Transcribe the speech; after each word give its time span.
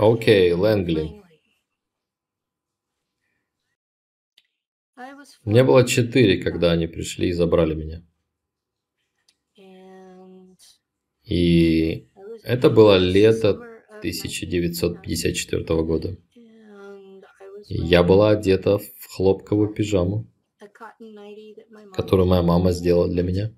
Окей, 0.00 0.52
Лэнгли. 0.54 1.20
Мне 5.44 5.62
было 5.62 5.86
четыре, 5.86 6.42
когда 6.42 6.72
они 6.72 6.86
пришли 6.86 7.28
и 7.28 7.32
забрали 7.32 7.74
меня. 7.74 8.02
И 11.22 12.08
это 12.44 12.70
было 12.70 12.96
лето 12.96 13.50
1954 13.98 15.82
года. 15.82 16.16
Я 17.66 18.02
была 18.02 18.30
одета 18.30 18.78
в 18.78 19.06
хлопковую 19.14 19.74
пижаму, 19.74 20.26
которую 21.92 22.26
моя 22.26 22.42
мама 22.42 22.72
сделала 22.72 23.06
для 23.06 23.22
меня. 23.22 23.52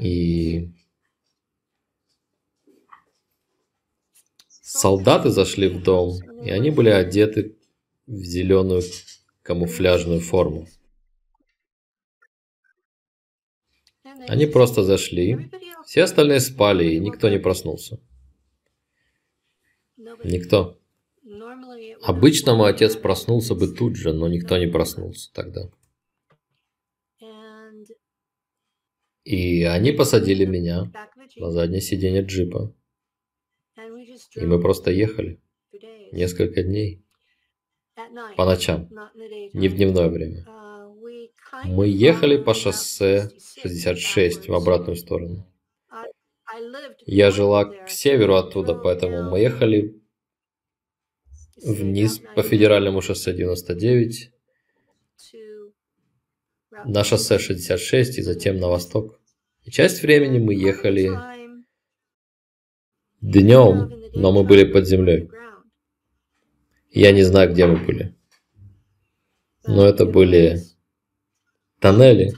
И 0.00 0.72
солдаты 4.76 5.30
зашли 5.30 5.68
в 5.68 5.82
дом, 5.82 6.18
и 6.44 6.50
они 6.50 6.70
были 6.70 6.90
одеты 6.90 7.56
в 8.06 8.22
зеленую 8.22 8.82
камуфляжную 9.42 10.20
форму. 10.20 10.66
Они 14.28 14.46
просто 14.46 14.82
зашли, 14.82 15.50
все 15.84 16.02
остальные 16.02 16.40
спали, 16.40 16.84
и 16.84 16.98
никто 16.98 17.28
не 17.28 17.38
проснулся. 17.38 18.00
Никто. 20.24 20.78
Обычно 22.02 22.54
мой 22.54 22.70
отец 22.70 22.96
проснулся 22.96 23.54
бы 23.54 23.68
тут 23.68 23.96
же, 23.96 24.12
но 24.12 24.28
никто 24.28 24.58
не 24.58 24.66
проснулся 24.66 25.32
тогда. 25.32 25.70
И 29.24 29.64
они 29.64 29.90
посадили 29.90 30.44
меня 30.44 30.92
на 31.36 31.50
заднее 31.50 31.80
сиденье 31.80 32.22
джипа. 32.22 32.72
И 34.36 34.46
мы 34.46 34.60
просто 34.60 34.90
ехали. 34.90 35.40
Несколько 36.12 36.62
дней. 36.62 37.02
По 38.36 38.44
ночам. 38.44 38.88
Не 39.52 39.68
в 39.68 39.74
дневное 39.74 40.08
время. 40.08 40.46
Мы 41.64 41.88
ехали 41.88 42.36
по 42.36 42.54
шоссе 42.54 43.30
66 43.62 44.48
в 44.48 44.54
обратную 44.54 44.96
сторону. 44.96 45.46
Я 47.06 47.30
жила 47.30 47.64
к 47.64 47.88
северу 47.88 48.36
оттуда, 48.36 48.74
поэтому 48.74 49.30
мы 49.30 49.40
ехали 49.40 50.00
вниз 51.56 52.20
по 52.34 52.42
федеральному 52.42 53.00
шоссе 53.00 53.32
99, 53.32 54.30
на 56.84 57.04
шоссе 57.04 57.38
66 57.38 58.18
и 58.18 58.22
затем 58.22 58.58
на 58.58 58.68
восток. 58.68 59.20
И 59.64 59.70
часть 59.70 60.02
времени 60.02 60.38
мы 60.38 60.54
ехали 60.54 61.10
днем, 63.30 63.92
но 64.14 64.32
мы 64.32 64.44
были 64.44 64.64
под 64.64 64.86
землей. 64.86 65.28
Я 66.90 67.12
не 67.12 67.22
знаю, 67.22 67.52
где 67.52 67.66
мы 67.66 67.76
были. 67.84 68.14
Но 69.66 69.84
это 69.84 70.06
были 70.06 70.62
тоннели, 71.80 72.34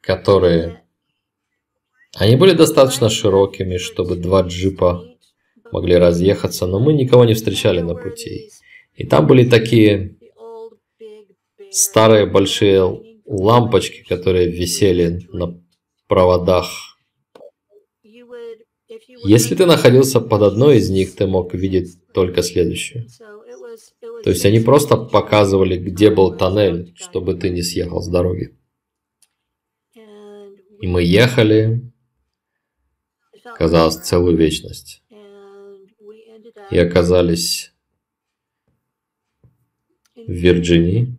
которые... 0.00 0.84
Они 2.16 2.36
были 2.36 2.52
достаточно 2.52 3.08
широкими, 3.10 3.76
чтобы 3.76 4.14
два 4.14 4.42
джипа 4.42 5.04
могли 5.72 5.96
разъехаться, 5.96 6.66
но 6.66 6.78
мы 6.78 6.92
никого 6.92 7.24
не 7.24 7.34
встречали 7.34 7.80
на 7.80 7.96
пути. 7.96 8.50
И 8.94 9.04
там 9.04 9.26
были 9.26 9.48
такие 9.48 10.16
старые 11.72 12.26
большие 12.26 12.82
лампочки, 13.26 14.04
которые 14.04 14.48
висели 14.48 15.26
на 15.32 15.60
проводах. 16.06 16.93
Если 19.24 19.54
ты 19.54 19.64
находился 19.64 20.20
под 20.20 20.42
одной 20.42 20.76
из 20.76 20.90
них, 20.90 21.14
ты 21.14 21.26
мог 21.26 21.54
видеть 21.54 22.12
только 22.12 22.42
следующую. 22.42 23.06
То 24.22 24.30
есть 24.30 24.44
они 24.44 24.60
просто 24.60 24.96
показывали, 24.96 25.76
где 25.76 26.10
был 26.10 26.36
тоннель, 26.36 26.94
чтобы 26.96 27.34
ты 27.34 27.50
не 27.50 27.62
съехал 27.62 28.00
с 28.00 28.08
дороги. 28.08 28.56
И 30.80 30.86
мы 30.86 31.02
ехали, 31.02 31.92
казалось, 33.56 33.96
целую 33.96 34.36
вечность. 34.36 35.02
И 36.70 36.78
оказались 36.78 37.72
в 40.14 40.30
Вирджинии. 40.30 41.18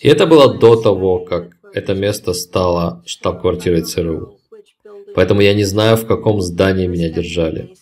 И 0.00 0.08
это 0.08 0.26
было 0.26 0.58
до 0.58 0.80
того, 0.80 1.24
как 1.24 1.56
это 1.72 1.94
место 1.94 2.32
стало 2.32 3.02
штаб-квартирой 3.06 3.82
ЦРУ. 3.82 4.33
Поэтому 5.14 5.40
я 5.40 5.54
не 5.54 5.64
знаю, 5.64 5.96
в 5.96 6.06
каком 6.06 6.40
здании 6.40 6.86
меня 6.86 7.08
держали. 7.08 7.74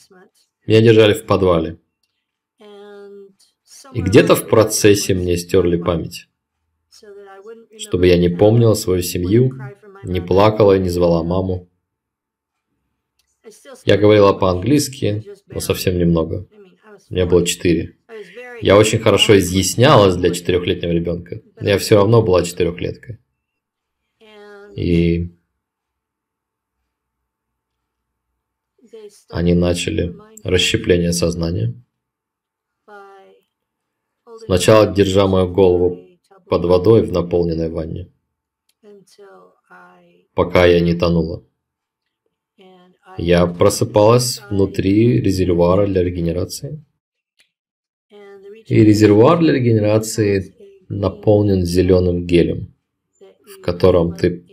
Меня 0.66 0.80
держали 0.82 1.14
в 1.14 1.24
подвале. 1.24 1.78
И 3.94 4.00
где-то 4.00 4.34
в 4.36 4.48
процессе 4.48 5.14
мне 5.14 5.36
стерли 5.36 5.76
память. 5.76 6.28
Чтобы 7.78 8.06
я 8.06 8.18
не 8.18 8.28
помнила 8.28 8.74
свою 8.74 9.02
семью, 9.02 9.52
не 10.04 10.20
плакала 10.20 10.76
и 10.76 10.80
не 10.80 10.88
звала 10.88 11.22
маму. 11.22 11.68
Я 13.84 13.96
говорила 13.96 14.32
по-английски, 14.32 15.24
но 15.46 15.60
совсем 15.60 15.98
немного. 15.98 16.46
Меня 17.10 17.26
было 17.26 17.46
четыре. 17.46 17.96
Я 18.60 18.76
очень 18.78 18.98
хорошо 18.98 19.38
изъяснялась 19.38 20.16
для 20.16 20.30
четырехлетнего 20.30 20.92
ребенка, 20.92 21.42
но 21.60 21.68
я 21.68 21.78
все 21.78 21.96
равно 21.96 22.22
была 22.22 22.44
четырехлеткой. 22.44 23.18
И 24.76 25.32
они 29.28 29.54
начали 29.54 30.14
расщепление 30.44 31.12
сознания. 31.12 31.74
Сначала 34.44 34.86
держа 34.86 35.26
мою 35.26 35.48
голову 35.52 35.98
под 36.46 36.64
водой 36.64 37.02
в 37.02 37.12
наполненной 37.12 37.68
ванне, 37.68 38.10
пока 40.34 40.66
я 40.66 40.80
не 40.80 40.94
тонула. 40.94 41.44
Я 43.18 43.46
просыпалась 43.46 44.40
внутри 44.50 45.20
резервуара 45.20 45.86
для 45.86 46.02
регенерации. 46.02 46.84
И 48.66 48.84
резервуар 48.84 49.38
для 49.38 49.52
регенерации 49.52 50.54
наполнен 50.88 51.62
зеленым 51.62 52.26
гелем, 52.26 52.74
в 53.44 53.60
котором 53.62 54.14
ты 54.14 54.46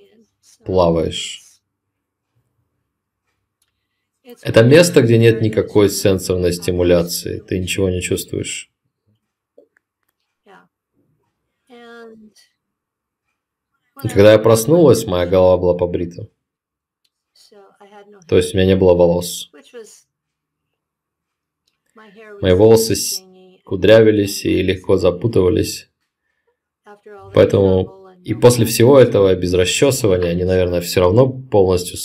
плаваешь. 0.66 1.49
Это 4.42 4.64
место, 4.64 5.02
где 5.02 5.18
нет 5.18 5.42
никакой 5.42 5.90
сенсорной 5.90 6.54
стимуляции, 6.54 7.40
ты 7.40 7.60
ничего 7.60 7.90
не 7.90 8.02
чувствуешь. 8.02 8.72
И 14.04 14.08
когда 14.08 14.32
я 14.32 14.40
проснулась, 14.40 15.06
моя 15.06 15.26
голова 15.26 15.58
была 15.58 15.74
побрита. 15.74 16.30
То 18.28 18.38
есть 18.38 18.54
у 18.54 18.58
меня 18.58 18.68
не 18.68 18.76
было 18.76 18.94
волос. 18.96 19.52
Мои 22.42 22.54
волосы 22.54 22.96
кудрявились 23.66 24.46
и 24.46 24.62
легко 24.62 24.98
запутывались. 24.98 25.90
Поэтому 27.34 28.00
и 28.24 28.34
после 28.34 28.66
всего 28.66 29.00
этого 29.00 29.36
без 29.36 29.54
расчесывания 29.54 30.30
они, 30.32 30.44
наверное, 30.44 30.82
все 30.82 31.02
равно 31.02 31.30
полностью 31.30 31.98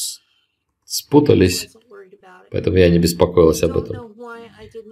спутались. 0.85 1.71
Поэтому 2.55 2.77
я 2.77 2.89
не 2.89 3.01
беспокоилась 3.01 3.65
об 3.65 3.77
этом. 3.77 4.15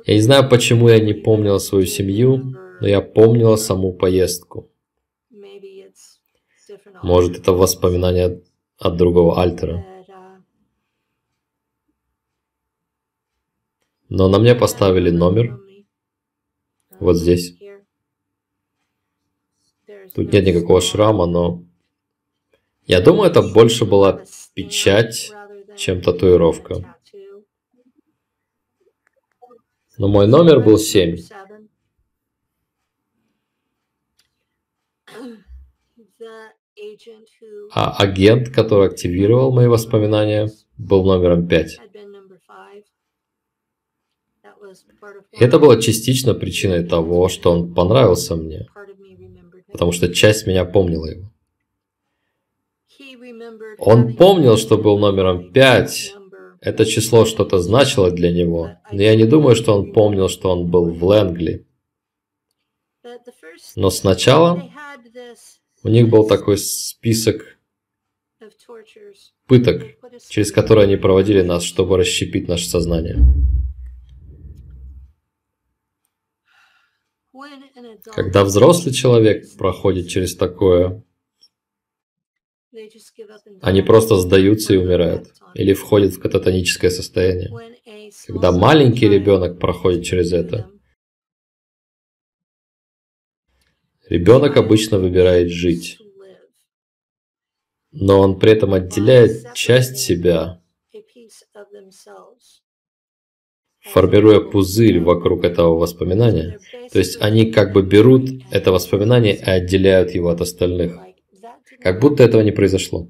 Я 0.04 0.14
не 0.14 0.20
знаю, 0.20 0.48
почему 0.48 0.88
я 0.88 0.98
не 0.98 1.12
помнила 1.12 1.58
свою 1.58 1.86
семью, 1.86 2.38
но 2.80 2.88
я 2.88 3.00
помнила 3.00 3.54
саму 3.54 3.92
поездку. 3.92 4.68
Может, 7.04 7.38
это 7.38 7.52
воспоминание 7.52 8.42
от 8.80 8.96
другого 8.96 9.40
альтера. 9.40 9.86
Но 14.08 14.28
на 14.28 14.40
мне 14.40 14.56
поставили 14.56 15.10
номер. 15.10 15.60
Вот 16.98 17.14
здесь. 17.16 17.56
Тут 20.16 20.32
нет 20.32 20.44
никакого 20.44 20.80
шрама, 20.80 21.26
но... 21.26 21.62
Я 22.86 23.00
думаю, 23.00 23.30
это 23.30 23.40
больше 23.40 23.84
была 23.84 24.24
печать, 24.54 25.30
чем 25.76 26.02
татуировка. 26.02 26.91
Но 29.98 30.08
мой 30.08 30.26
номер 30.26 30.60
был 30.60 30.78
7. 30.78 31.16
А 37.70 37.96
агент, 37.96 38.48
который 38.48 38.88
активировал 38.88 39.52
мои 39.52 39.66
воспоминания, 39.66 40.50
был 40.76 41.04
номером 41.04 41.46
5. 41.46 41.78
это 45.32 45.58
было 45.58 45.80
частично 45.80 46.34
причиной 46.34 46.84
того, 46.84 47.28
что 47.28 47.50
он 47.50 47.74
понравился 47.74 48.36
мне, 48.36 48.66
потому 49.70 49.92
что 49.92 50.12
часть 50.12 50.46
меня 50.46 50.64
помнила 50.64 51.06
его. 51.06 51.30
Он 53.78 54.14
помнил, 54.14 54.56
что 54.56 54.78
был 54.78 54.98
номером 54.98 55.52
5, 55.52 56.14
это 56.62 56.86
число 56.86 57.26
что-то 57.26 57.58
значило 57.58 58.12
для 58.12 58.30
него, 58.30 58.78
но 58.92 59.02
я 59.02 59.16
не 59.16 59.24
думаю, 59.24 59.56
что 59.56 59.76
он 59.76 59.92
помнил, 59.92 60.28
что 60.28 60.48
он 60.50 60.70
был 60.70 60.90
в 60.90 61.04
Лэнгли. 61.04 61.66
Но 63.74 63.90
сначала 63.90 64.70
у 65.82 65.88
них 65.88 66.08
был 66.08 66.26
такой 66.26 66.58
список 66.58 67.58
пыток, 69.48 69.82
через 70.28 70.52
которые 70.52 70.84
они 70.84 70.96
проводили 70.96 71.42
нас, 71.42 71.64
чтобы 71.64 71.96
расщепить 71.96 72.46
наше 72.46 72.68
сознание. 72.68 73.16
Когда 78.04 78.44
взрослый 78.44 78.94
человек 78.94 79.52
проходит 79.56 80.08
через 80.08 80.36
такое, 80.36 81.02
они 83.60 83.82
просто 83.82 84.16
сдаются 84.16 84.74
и 84.74 84.76
умирают. 84.76 85.32
Или 85.54 85.74
входят 85.74 86.14
в 86.14 86.20
кататоническое 86.20 86.90
состояние. 86.90 87.50
Когда 88.26 88.52
маленький 88.52 89.08
ребенок 89.08 89.58
проходит 89.58 90.04
через 90.04 90.32
это, 90.32 90.70
ребенок 94.08 94.56
обычно 94.56 94.98
выбирает 94.98 95.50
жить. 95.50 95.98
Но 97.90 98.20
он 98.20 98.38
при 98.38 98.52
этом 98.52 98.72
отделяет 98.72 99.52
часть 99.54 99.98
себя, 99.98 100.62
формируя 103.80 104.40
пузырь 104.40 105.00
вокруг 105.00 105.44
этого 105.44 105.76
воспоминания. 105.78 106.58
То 106.90 106.98
есть 106.98 107.20
они 107.20 107.50
как 107.50 107.72
бы 107.72 107.82
берут 107.82 108.30
это 108.50 108.72
воспоминание 108.72 109.36
и 109.36 109.50
отделяют 109.50 110.12
его 110.12 110.30
от 110.30 110.40
остальных. 110.40 110.98
Как 111.80 112.00
будто 112.00 112.22
этого 112.22 112.42
не 112.42 112.52
произошло. 112.52 113.08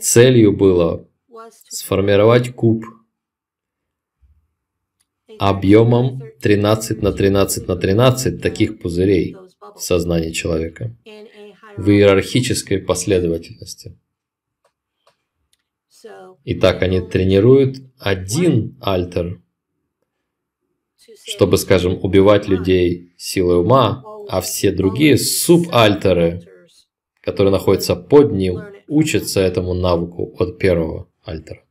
Целью 0.00 0.56
было 0.56 1.08
сформировать 1.68 2.54
куб 2.54 2.84
объемом 5.38 6.22
13 6.40 7.02
на 7.02 7.12
13 7.12 7.68
на 7.68 7.76
13 7.76 8.40
таких 8.40 8.80
пузырей 8.80 9.36
в 9.74 9.80
сознании 9.80 10.32
человека 10.32 10.96
в 11.76 11.90
иерархической 11.90 12.78
последовательности. 12.78 13.98
Итак, 16.44 16.82
они 16.82 17.00
тренируют 17.00 17.78
один 17.98 18.78
альтер, 18.80 19.42
чтобы, 21.26 21.58
скажем, 21.58 21.98
убивать 22.02 22.48
людей 22.48 23.12
силой 23.16 23.60
ума, 23.60 24.02
а 24.28 24.40
все 24.40 24.70
другие 24.70 25.18
субальтеры, 25.18 26.46
которые 27.20 27.52
находятся 27.52 27.96
под 27.96 28.32
ним, 28.32 28.60
учатся 28.88 29.40
этому 29.40 29.74
навыку 29.74 30.34
от 30.38 30.58
первого 30.58 31.08
альтера. 31.24 31.62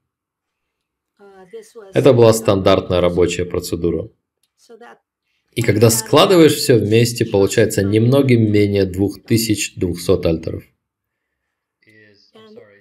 Это 1.93 2.13
была 2.13 2.33
стандартная 2.33 3.01
рабочая 3.01 3.45
процедура. 3.45 4.09
И 5.53 5.61
когда 5.61 5.89
складываешь 5.89 6.55
все 6.55 6.77
вместе, 6.77 7.25
получается 7.25 7.81
немногим 7.81 8.51
менее 8.51 8.85
2200 8.85 10.27
альтеров. 10.27 10.63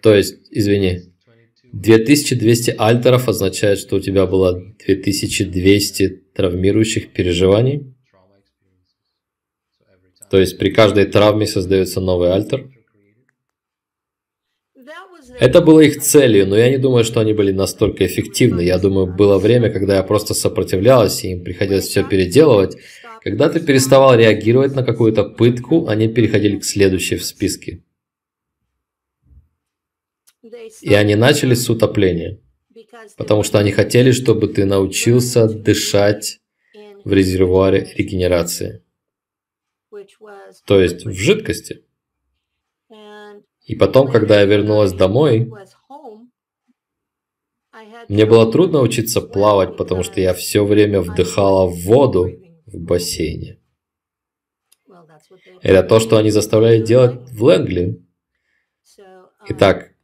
То 0.02 0.14
есть, 0.14 0.36
извини, 0.50 1.14
2200 1.72 2.74
альтеров 2.78 3.28
означает, 3.28 3.78
что 3.78 3.96
у 3.96 4.00
тебя 4.00 4.26
было 4.26 4.74
2200 4.84 6.08
травмирующих 6.34 7.12
переживаний. 7.12 7.94
То 10.30 10.38
есть 10.38 10.58
при 10.58 10.70
каждой 10.70 11.06
травме 11.06 11.46
создается 11.46 12.00
новый 12.00 12.32
альтер. 12.32 12.70
Это 15.40 15.60
было 15.60 15.80
их 15.80 16.00
целью, 16.00 16.46
но 16.46 16.56
я 16.56 16.70
не 16.70 16.78
думаю, 16.78 17.04
что 17.04 17.20
они 17.20 17.32
были 17.32 17.52
настолько 17.52 18.06
эффективны. 18.06 18.60
Я 18.60 18.78
думаю, 18.78 19.06
было 19.06 19.38
время, 19.38 19.70
когда 19.70 19.96
я 19.96 20.02
просто 20.02 20.34
сопротивлялась, 20.34 21.24
и 21.24 21.32
им 21.32 21.44
приходилось 21.44 21.88
все 21.88 22.04
переделывать. 22.04 22.76
Когда 23.22 23.48
ты 23.48 23.60
переставал 23.60 24.14
реагировать 24.16 24.74
на 24.74 24.84
какую-то 24.84 25.24
пытку, 25.24 25.88
они 25.88 26.08
переходили 26.08 26.58
к 26.58 26.64
следующей 26.64 27.16
в 27.16 27.24
списке. 27.24 27.82
И 30.82 30.94
они 30.94 31.14
начали 31.14 31.54
с 31.54 31.68
утопления, 31.68 32.38
потому 33.16 33.42
что 33.42 33.58
они 33.58 33.72
хотели, 33.72 34.12
чтобы 34.12 34.48
ты 34.48 34.64
научился 34.64 35.48
дышать 35.48 36.40
в 37.04 37.12
резервуаре 37.12 37.92
регенерации, 37.96 38.82
то 40.66 40.80
есть 40.80 41.04
в 41.04 41.12
жидкости. 41.12 41.84
И 43.64 43.74
потом, 43.74 44.10
когда 44.10 44.40
я 44.40 44.46
вернулась 44.46 44.92
домой, 44.92 45.50
мне 48.08 48.26
было 48.26 48.50
трудно 48.50 48.80
учиться 48.80 49.20
плавать, 49.20 49.76
потому 49.76 50.02
что 50.02 50.20
я 50.20 50.34
все 50.34 50.64
время 50.64 51.00
вдыхала 51.00 51.66
воду 51.66 52.30
в 52.66 52.78
бассейне. 52.78 53.60
Это 55.62 55.82
то, 55.82 56.00
что 56.00 56.18
они 56.18 56.30
заставляли 56.30 56.84
делать 56.84 57.30
в 57.30 57.42
Лэнгли. 57.42 58.04
Итак, 59.48 59.94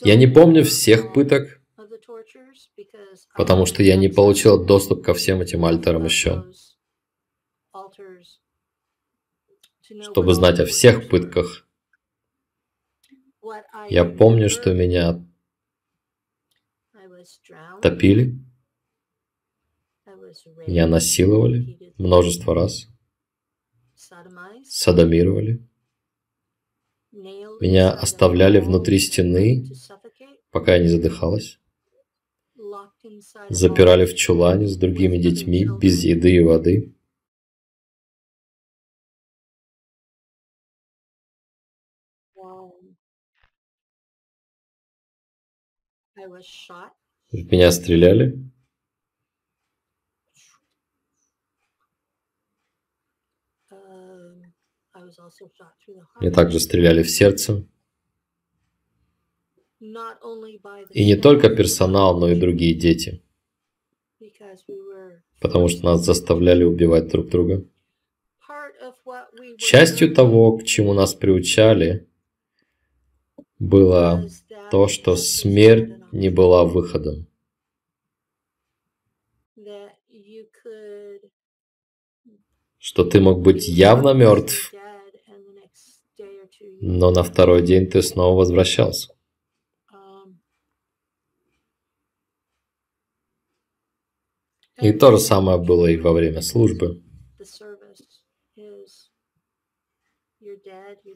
я 0.00 0.16
не 0.16 0.26
помню 0.26 0.64
всех 0.64 1.12
пыток, 1.12 1.60
потому 3.36 3.66
что 3.66 3.82
я 3.82 3.96
не 3.96 4.08
получил 4.08 4.64
доступ 4.64 5.04
ко 5.04 5.12
всем 5.12 5.40
этим 5.42 5.64
альтерам 5.64 6.04
еще. 6.04 6.44
Чтобы 10.00 10.32
знать 10.32 10.60
о 10.60 10.66
всех 10.66 11.08
пытках, 11.08 11.66
я 13.88 14.04
помню, 14.04 14.48
что 14.48 14.72
меня 14.72 15.24
топили, 17.82 18.38
меня 20.66 20.86
насиловали 20.86 21.92
множество 21.98 22.54
раз, 22.54 22.88
садомировали, 24.64 25.66
меня 27.12 27.92
оставляли 27.92 28.60
внутри 28.60 28.98
стены, 28.98 29.64
пока 30.50 30.76
я 30.76 30.82
не 30.82 30.88
задыхалась, 30.88 31.58
запирали 33.50 34.06
в 34.06 34.14
чулане 34.14 34.66
с 34.66 34.76
другими 34.76 35.18
детьми 35.18 35.66
без 35.80 36.02
еды 36.02 36.36
и 36.36 36.40
воды. 36.40 36.93
В 47.30 47.52
меня 47.52 47.70
стреляли. 47.70 48.38
Um, 53.70 54.42
Мне 56.20 56.30
также 56.30 56.60
стреляли 56.60 57.02
в 57.02 57.10
сердце. 57.10 57.66
И 60.90 61.04
не 61.04 61.16
только 61.16 61.50
персонал, 61.50 62.18
но 62.18 62.28
и 62.28 62.40
другие 62.40 62.74
дети. 62.74 63.22
Потому 65.40 65.68
что 65.68 65.84
нас 65.84 66.04
заставляли 66.04 66.64
убивать 66.64 67.08
друг 67.08 67.28
друга. 67.28 67.66
Частью 69.58 70.14
того, 70.14 70.56
к 70.56 70.64
чему 70.64 70.94
нас 70.94 71.14
приучали, 71.14 72.08
было 73.58 74.26
то, 74.70 74.88
что 74.88 75.16
смерть 75.16 76.03
не 76.14 76.30
была 76.30 76.64
выходом. 76.64 77.26
Что 82.78 83.04
ты 83.04 83.20
мог 83.20 83.40
быть 83.40 83.66
явно 83.68 84.14
мертв, 84.14 84.72
но 86.80 87.10
на 87.10 87.22
второй 87.22 87.62
день 87.62 87.88
ты 87.88 88.02
снова 88.02 88.38
возвращался. 88.38 89.12
И 94.80 94.92
то 94.92 95.12
же 95.12 95.18
самое 95.18 95.58
было 95.58 95.86
и 95.86 95.96
во 95.96 96.12
время 96.12 96.42
службы. 96.42 97.02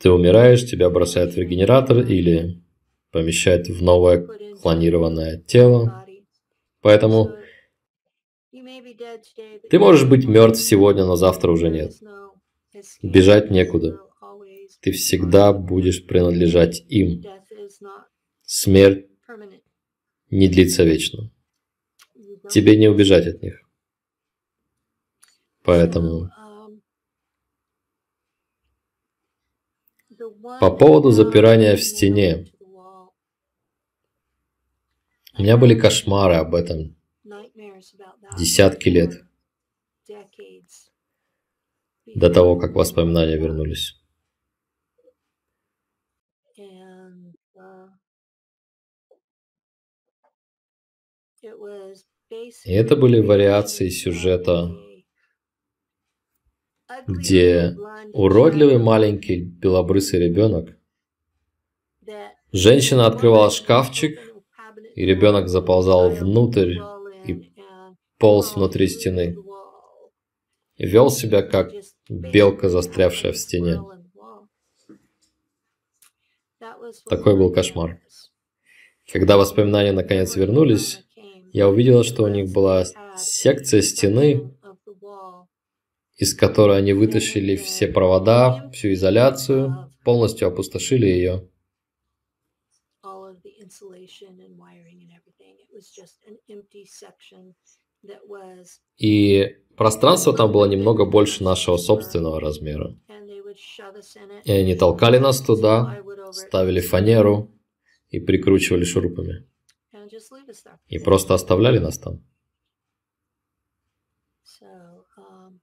Ты 0.01 0.11
умираешь, 0.11 0.69
тебя 0.69 0.91
бросают 0.91 1.35
в 1.35 1.37
регенератор 1.37 1.99
или 1.99 2.63
помещают 3.11 3.69
в 3.69 3.83
новое 3.83 4.27
клонированное 4.61 5.39
тело. 5.39 6.05
Поэтому 6.81 7.33
ты 9.71 9.79
можешь 9.79 10.09
быть 10.09 10.27
мертв 10.27 10.61
сегодня, 10.61 11.05
но 11.05 11.17
завтра 11.17 11.51
уже 11.51 11.69
нет. 11.69 11.93
Бежать 13.03 13.51
некуда. 13.51 14.01
Ты 14.81 14.93
всегда 14.93 15.53
будешь 15.53 16.07
принадлежать 16.07 16.85
им. 16.89 17.23
Смерть 18.43 19.07
не 20.31 20.49
длится 20.49 20.85
вечно. 20.85 21.31
Тебе 22.51 22.77
не 22.77 22.89
убежать 22.89 23.27
от 23.27 23.43
них. 23.43 23.61
Поэтому 25.63 26.31
По 30.61 30.71
поводу 30.71 31.11
запирания 31.11 31.77
в 31.77 31.83
стене. 31.83 32.47
У 35.39 35.43
меня 35.43 35.57
были 35.57 35.79
кошмары 35.79 36.35
об 36.35 36.53
этом 36.57 36.97
десятки 38.37 38.89
лет. 38.89 39.23
До 42.07 42.29
того, 42.29 42.59
как 42.59 42.75
воспоминания 42.75 43.37
вернулись. 43.37 43.95
И 52.65 52.73
это 52.73 52.97
были 52.97 53.21
вариации 53.21 53.91
сюжета, 53.91 54.75
где 57.07 57.77
уродливый 58.13 58.79
маленький 58.79 59.45
белобрысый 59.45 60.19
ребенок, 60.19 60.77
женщина 62.51 63.07
открывала 63.07 63.51
шкафчик, 63.51 64.28
и 64.99 65.07
ребенок 65.07 65.49
заползал 65.49 66.11
внутрь 66.11 66.75
и 67.25 67.53
полз 68.19 68.57
внутри 68.57 68.89
стены. 68.89 69.37
И 70.77 70.87
вел 70.87 71.09
себя 71.09 71.43
как 71.43 71.71
белка, 72.09 72.69
застрявшая 72.69 73.31
в 73.31 73.37
стене. 73.39 73.81
Такой 77.09 77.37
был 77.37 77.53
кошмар. 77.53 78.01
Когда 79.13 79.37
воспоминания 79.37 79.93
наконец 79.93 80.35
вернулись, 80.35 81.05
я 81.53 81.69
увидела, 81.69 82.03
что 82.03 82.25
у 82.25 82.29
них 82.29 82.53
была 82.53 82.85
секция 83.17 83.83
стены, 83.83 84.51
из 86.17 86.35
которой 86.35 86.77
они 86.77 86.93
вытащили 86.93 87.55
все 87.55 87.87
провода, 87.87 88.69
всю 88.73 88.93
изоляцию, 88.95 89.93
полностью 90.05 90.49
опустошили 90.49 91.07
ее. 91.07 91.49
И 98.97 99.57
пространство 99.77 100.33
там 100.33 100.53
было 100.53 100.67
немного 100.67 101.05
больше 101.05 101.43
нашего 101.43 101.77
собственного 101.77 102.41
размера. 102.41 102.97
И 104.45 104.53
они 104.53 104.75
толкали 104.77 105.19
нас 105.19 105.41
туда, 105.41 106.03
ставили 106.33 106.81
фанеру 106.81 107.51
и 108.11 108.21
прикручивали 108.21 108.85
шурупами. 108.85 109.49
И 110.87 110.99
просто 110.99 111.35
оставляли 111.35 111.79
нас 111.79 111.99
там. 111.99 112.23
Um, 114.61 115.61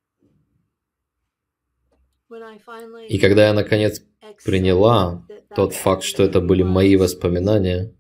и 3.07 3.19
когда 3.19 3.47
я 3.47 3.53
наконец 3.53 4.01
приняла 4.43 5.25
тот 5.55 5.73
факт, 5.73 6.03
что 6.03 6.23
это 6.23 6.41
были 6.41 6.63
мои 6.63 6.95
воспоминания, 6.95 7.95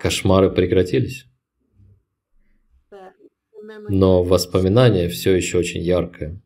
кошмары 0.00 0.50
прекратились. 0.50 1.26
Но 3.88 4.22
воспоминание 4.22 5.08
все 5.08 5.34
еще 5.34 5.58
очень 5.58 5.80
яркое. 5.80 6.40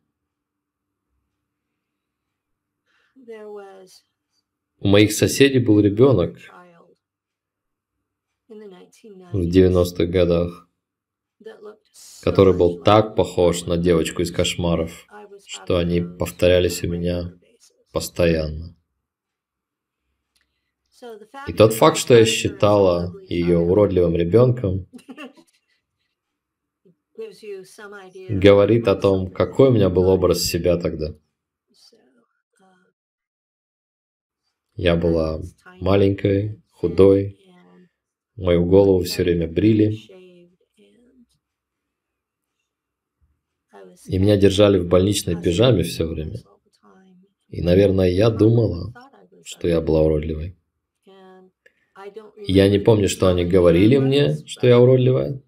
У 4.79 4.89
моих 4.89 5.13
соседей 5.13 5.59
был 5.59 5.81
ребенок, 5.81 6.39
в 9.33 9.41
90-х 9.41 10.07
годах, 10.07 10.69
который 12.23 12.57
был 12.57 12.83
так 12.83 13.15
похож 13.15 13.65
на 13.67 13.77
девочку 13.77 14.23
из 14.23 14.33
кошмаров, 14.33 15.07
что 15.51 15.79
они 15.79 16.01
повторялись 16.01 16.85
у 16.85 16.89
меня 16.89 17.33
постоянно. 17.93 18.77
И 21.49 21.53
тот 21.53 21.75
факт, 21.75 21.99
что 21.99 22.15
я 22.15 22.25
считала 22.25 23.13
ее 23.29 23.59
уродливым 23.59 24.15
ребенком, 24.15 24.87
говорит 28.29 28.87
о 28.87 28.95
том, 28.95 29.29
какой 29.33 29.71
у 29.71 29.73
меня 29.73 29.91
был 29.91 30.07
образ 30.09 30.45
себя 30.45 30.77
тогда. 30.77 31.17
Я 34.77 34.95
была 34.95 35.41
маленькой, 35.81 36.63
худой, 36.71 37.41
Мою 38.37 38.65
голову 38.65 39.03
все 39.03 39.23
время 39.23 39.49
брили. 39.49 39.99
И 44.07 44.19
меня 44.19 44.37
держали 44.37 44.79
в 44.79 44.89
больничной 44.89 45.41
пижаме 45.41 45.83
все 45.83 46.07
время. 46.07 46.41
И, 47.49 47.63
наверное, 47.63 48.09
я 48.09 48.31
думала, 48.31 48.93
что 49.45 49.69
я 49.69 49.81
была 49.81 50.03
уродливой. 50.03 50.57
Я 52.47 52.69
не 52.69 52.79
помню, 52.79 53.09
что 53.09 53.29
они 53.29 53.45
говорили 53.45 53.99
мне, 53.99 54.37
что 54.47 54.67
я 54.67 54.81
уродливая, 54.81 55.43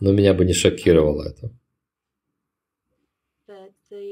но 0.00 0.12
меня 0.12 0.34
бы 0.34 0.44
не 0.44 0.52
шокировало 0.52 1.24
это. 1.24 1.50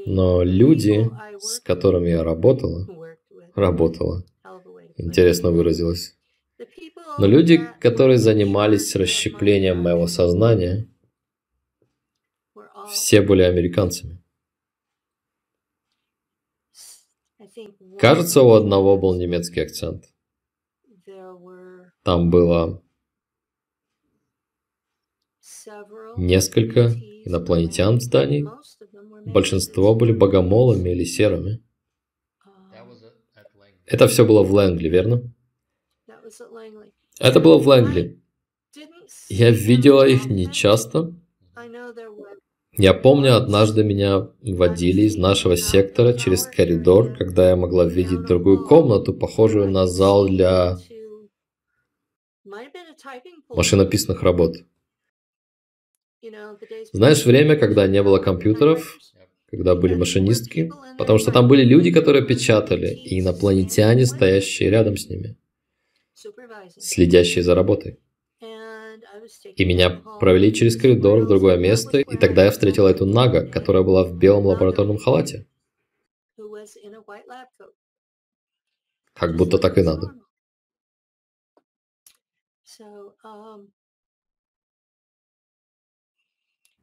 Но 0.05 0.43
люди, 0.43 1.09
с 1.39 1.59
которыми 1.59 2.09
я 2.09 2.23
работала, 2.23 2.87
работала, 3.55 4.23
интересно 4.95 5.51
выразилась, 5.51 6.15
но 7.17 7.25
люди, 7.25 7.59
которые 7.79 8.17
занимались 8.17 8.95
расщеплением 8.95 9.79
моего 9.79 10.07
сознания, 10.07 10.87
все 12.91 13.21
были 13.21 13.41
американцами. 13.41 14.21
Кажется, 17.99 18.41
у 18.41 18.51
одного 18.51 18.97
был 18.97 19.15
немецкий 19.15 19.61
акцент. 19.61 20.05
Там 22.03 22.29
было 22.29 22.83
несколько 26.17 26.91
инопланетян 27.25 27.97
в 27.97 28.01
здании. 28.01 28.47
Большинство 29.25 29.95
были 29.95 30.11
богомолами 30.11 30.89
или 30.89 31.03
серыми. 31.03 31.63
Это 33.85 34.07
все 34.07 34.25
было 34.25 34.43
в 34.43 34.51
Лэнгли, 34.53 34.87
верно? 34.87 35.33
Это 37.19 37.39
было 37.39 37.57
в 37.57 37.67
Лэнгли. 37.67 38.21
Я 39.29 39.51
видела 39.51 40.07
их 40.07 40.25
нечасто. 40.25 41.13
Я 42.81 42.95
помню, 42.95 43.35
однажды 43.35 43.83
меня 43.83 44.31
водили 44.41 45.03
из 45.03 45.15
нашего 45.15 45.55
сектора 45.55 46.13
через 46.13 46.47
коридор, 46.47 47.15
когда 47.15 47.49
я 47.49 47.55
могла 47.55 47.85
видеть 47.85 48.25
другую 48.25 48.65
комнату, 48.65 49.13
похожую 49.13 49.69
на 49.69 49.85
зал 49.85 50.27
для 50.27 50.79
машинописных 53.49 54.23
работ. 54.23 54.55
Знаешь, 56.91 57.23
время, 57.23 57.55
когда 57.55 57.85
не 57.85 58.01
было 58.01 58.17
компьютеров, 58.17 58.97
когда 59.51 59.75
были 59.75 59.93
машинистки, 59.93 60.71
потому 60.97 61.19
что 61.19 61.31
там 61.31 61.47
были 61.47 61.63
люди, 61.63 61.91
которые 61.91 62.25
печатали, 62.25 62.95
и 62.95 63.19
инопланетяне, 63.19 64.07
стоящие 64.07 64.71
рядом 64.71 64.97
с 64.97 65.07
ними 65.07 65.37
следящие 66.77 67.43
за 67.43 67.53
работой. 67.55 67.99
И 69.55 69.65
меня 69.65 69.89
провели 70.19 70.53
через 70.53 70.75
коридор 70.75 71.21
в 71.21 71.27
другое 71.27 71.57
место, 71.57 71.99
и 71.99 72.17
тогда 72.17 72.45
я 72.45 72.51
встретила 72.51 72.87
эту 72.87 73.05
Нага, 73.05 73.45
которая 73.45 73.83
была 73.83 74.03
в 74.03 74.17
белом 74.17 74.45
лабораторном 74.45 74.97
халате. 74.97 75.47
Как 79.13 79.35
будто 79.35 79.57
так 79.57 79.77
и 79.77 79.81
надо. 79.81 80.15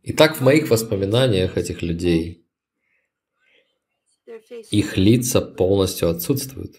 Итак, 0.03 0.37
в 0.37 0.41
моих 0.41 0.71
воспоминаниях 0.71 1.57
этих 1.57 1.83
людей 1.83 2.47
их 4.71 4.97
лица 4.97 5.41
полностью 5.41 6.09
отсутствуют. 6.09 6.77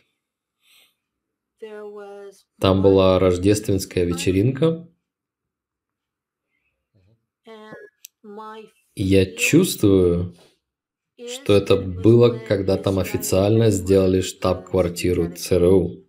Там 2.59 2.81
была 2.81 3.19
рождественская 3.19 4.05
вечеринка. 4.05 4.87
И 7.45 8.88
я 9.03 9.25
чувствую, 9.25 10.35
что 11.27 11.53
это 11.53 11.77
было, 11.77 12.37
когда 12.37 12.77
там 12.77 12.99
официально 12.99 13.69
сделали 13.69 14.21
штаб-квартиру 14.21 15.31
ЦРУ. 15.33 16.05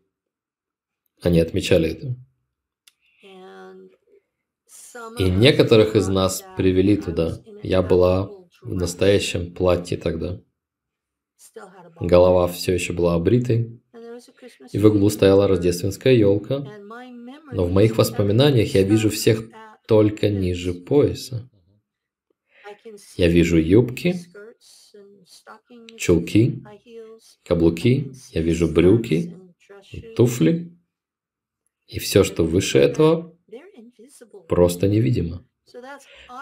Они 1.22 1.40
отмечали 1.40 1.90
это. 1.90 2.16
И 5.18 5.30
некоторых 5.30 5.94
из 5.94 6.08
нас 6.08 6.42
привели 6.56 6.96
туда. 6.96 7.40
Я 7.62 7.82
была 7.82 8.28
в 8.62 8.74
настоящем 8.74 9.54
платье 9.54 9.96
тогда. 9.96 10.40
Голова 12.00 12.48
все 12.48 12.74
еще 12.74 12.92
была 12.92 13.14
обритой. 13.14 13.80
И 14.72 14.78
в 14.78 14.86
углу 14.86 15.10
стояла 15.10 15.46
рождественская 15.48 16.14
елка. 16.14 16.66
Но 17.52 17.64
в 17.64 17.72
моих 17.72 17.96
воспоминаниях 17.98 18.74
я 18.74 18.82
вижу 18.82 19.10
всех 19.10 19.48
только 19.86 20.28
ниже 20.28 20.74
пояса. 20.74 21.50
Я 23.16 23.28
вижу 23.28 23.56
юбки, 23.58 24.16
чулки, 25.96 26.62
каблуки, 27.44 28.12
я 28.32 28.42
вижу 28.42 28.68
брюки, 28.68 29.34
туфли. 30.16 30.72
И 31.86 31.98
все, 31.98 32.22
что 32.24 32.44
выше 32.44 32.78
этого, 32.78 33.36
просто 34.48 34.88
невидимо. 34.88 35.44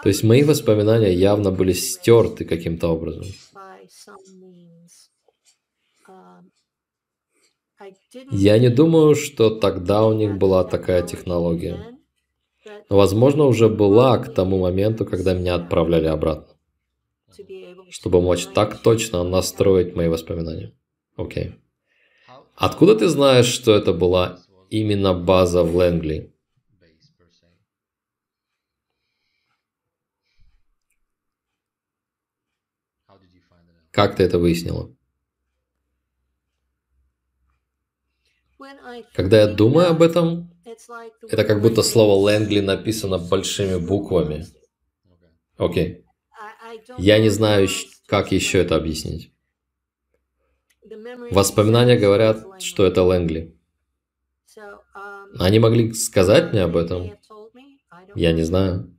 То 0.03 0.09
есть 0.09 0.23
мои 0.23 0.43
воспоминания 0.43 1.13
явно 1.13 1.51
были 1.51 1.73
стерты 1.73 2.45
каким-то 2.45 2.89
образом. 2.89 3.25
Я 8.31 8.59
не 8.59 8.69
думаю, 8.69 9.15
что 9.15 9.49
тогда 9.49 10.05
у 10.05 10.13
них 10.13 10.37
была 10.37 10.63
такая 10.63 11.01
технология. 11.05 11.98
Но, 12.89 12.97
возможно, 12.97 13.45
уже 13.45 13.69
была 13.69 14.17
к 14.17 14.33
тому 14.33 14.59
моменту, 14.59 15.05
когда 15.05 15.33
меня 15.33 15.55
отправляли 15.55 16.07
обратно. 16.07 16.55
Чтобы 17.89 18.21
мочь 18.21 18.47
так 18.47 18.81
точно 18.81 19.23
настроить 19.23 19.95
мои 19.95 20.07
воспоминания. 20.07 20.73
Окей. 21.15 21.45
Okay. 21.47 21.53
Откуда 22.55 22.95
ты 22.95 23.07
знаешь, 23.07 23.45
что 23.45 23.73
это 23.73 23.93
была 23.93 24.39
именно 24.69 25.13
база 25.13 25.63
в 25.63 25.75
Лэнгли? 25.75 26.33
Как 33.91 34.15
ты 34.15 34.23
это 34.23 34.39
выяснила? 34.39 34.93
Когда 39.13 39.41
я 39.41 39.47
думаю 39.47 39.89
об 39.89 40.01
этом, 40.01 40.49
это 41.29 41.43
как 41.43 41.61
будто 41.61 41.81
слово 41.83 42.13
Лэнгли 42.21 42.59
написано 42.59 43.17
большими 43.17 43.77
буквами. 43.77 44.45
Окей. 45.57 45.87
Okay. 45.87 46.03
Я 46.97 47.19
не 47.19 47.29
знаю, 47.29 47.67
как 48.07 48.31
еще 48.31 48.59
это 48.59 48.75
объяснить. 48.75 49.31
Воспоминания 51.31 51.97
говорят, 51.97 52.61
что 52.61 52.85
это 52.85 53.03
Лэнгли. 53.03 53.55
Они 55.37 55.59
могли 55.59 55.93
сказать 55.93 56.51
мне 56.51 56.63
об 56.63 56.75
этом. 56.75 57.11
Я 58.15 58.31
не 58.33 58.43
знаю. 58.43 58.95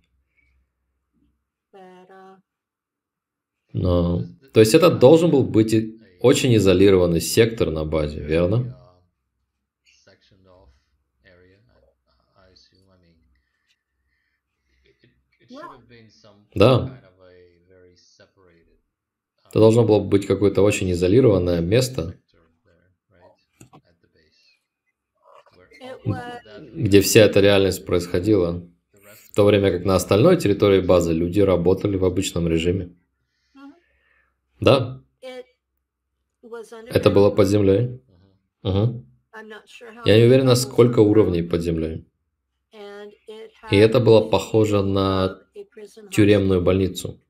Но... 3.73 4.25
То 4.53 4.61
есть 4.61 4.75
это 4.75 4.91
должен 4.91 5.31
был 5.31 5.45
быть 5.45 5.75
очень 6.21 6.57
изолированный 6.57 7.21
сектор 7.21 7.71
на 7.71 7.85
базе, 7.85 8.21
верно? 8.21 8.77
Да. 16.55 17.01
Это 19.51 19.59
должно 19.59 19.85
было 19.85 19.99
быть 19.99 20.27
какое-то 20.27 20.63
очень 20.63 20.93
изолированное 20.93 21.61
место, 21.61 22.17
где 26.73 27.01
вся 27.01 27.23
эта 27.23 27.41
реальность 27.41 27.85
происходила, 27.85 28.69
в 28.93 29.35
то 29.35 29.45
время 29.45 29.73
как 29.73 29.85
на 29.85 29.97
остальной 29.97 30.37
территории 30.37 30.81
базы 30.81 31.13
люди 31.13 31.41
работали 31.41 31.97
в 31.97 32.05
обычном 32.05 32.49
режиме. 32.49 32.95
Да. 34.61 35.03
Это 36.87 37.11
было 37.11 37.31
под 37.31 37.49
землей. 37.49 38.01
Угу. 38.63 39.05
Я 40.05 40.19
не 40.19 40.25
уверена, 40.25 40.55
сколько 40.55 41.01
уровней 41.01 41.43
под 41.43 41.63
землей. 41.63 42.07
И 43.71 43.77
это 43.77 44.01
было 44.01 44.29
похоже 44.29 44.83
на 44.83 45.41
тюремную 46.11 46.63
больницу. 46.63 47.21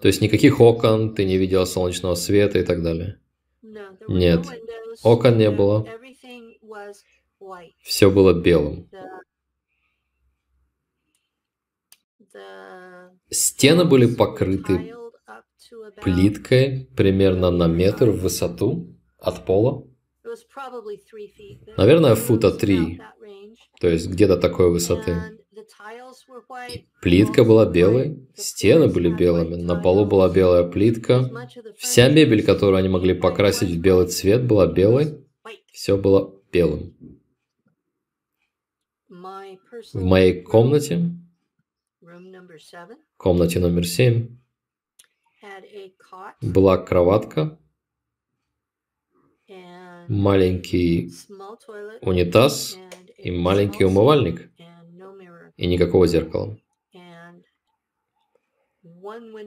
То 0.00 0.08
есть 0.08 0.20
никаких 0.20 0.60
окон, 0.60 1.14
ты 1.14 1.24
не 1.24 1.36
видел 1.36 1.66
солнечного 1.66 2.14
света 2.14 2.58
и 2.58 2.64
так 2.64 2.82
далее. 2.82 3.20
Нет, 4.08 4.46
окон 5.02 5.38
не 5.38 5.50
было. 5.50 5.86
Все 7.82 8.10
было 8.10 8.32
белым. 8.32 8.88
Стены 13.30 13.84
были 13.84 14.12
покрыты 14.14 14.94
плиткой 16.02 16.88
примерно 16.96 17.50
на 17.50 17.66
метр 17.66 18.10
в 18.10 18.20
высоту 18.20 18.96
от 19.18 19.44
пола. 19.44 19.86
Наверное, 21.76 22.14
фута 22.14 22.50
три, 22.50 23.00
то 23.80 23.88
есть 23.88 24.08
где-то 24.08 24.36
такой 24.36 24.70
высоты. 24.70 25.41
И 26.70 26.86
плитка 27.00 27.44
была 27.44 27.66
белой, 27.66 28.28
стены 28.34 28.88
были 28.88 29.10
белыми, 29.12 29.56
на 29.56 29.80
полу 29.80 30.06
была 30.06 30.28
белая 30.28 30.64
плитка. 30.64 31.30
Вся 31.76 32.08
мебель, 32.08 32.44
которую 32.44 32.76
они 32.76 32.88
могли 32.88 33.14
покрасить 33.14 33.70
в 33.70 33.80
белый 33.80 34.06
цвет, 34.08 34.46
была 34.46 34.66
белой. 34.66 35.26
Все 35.72 35.96
было 35.96 36.34
белым. 36.52 36.94
В 39.08 40.04
моей 40.04 40.42
комнате, 40.42 41.10
комнате 43.16 43.58
номер 43.58 43.86
семь, 43.86 44.38
была 46.40 46.78
кроватка, 46.78 47.58
маленький 50.08 51.10
унитаз 52.00 52.78
и 53.18 53.30
маленький 53.30 53.84
умывальник 53.84 54.51
и 55.62 55.66
никакого 55.68 56.08
зеркала. 56.08 56.58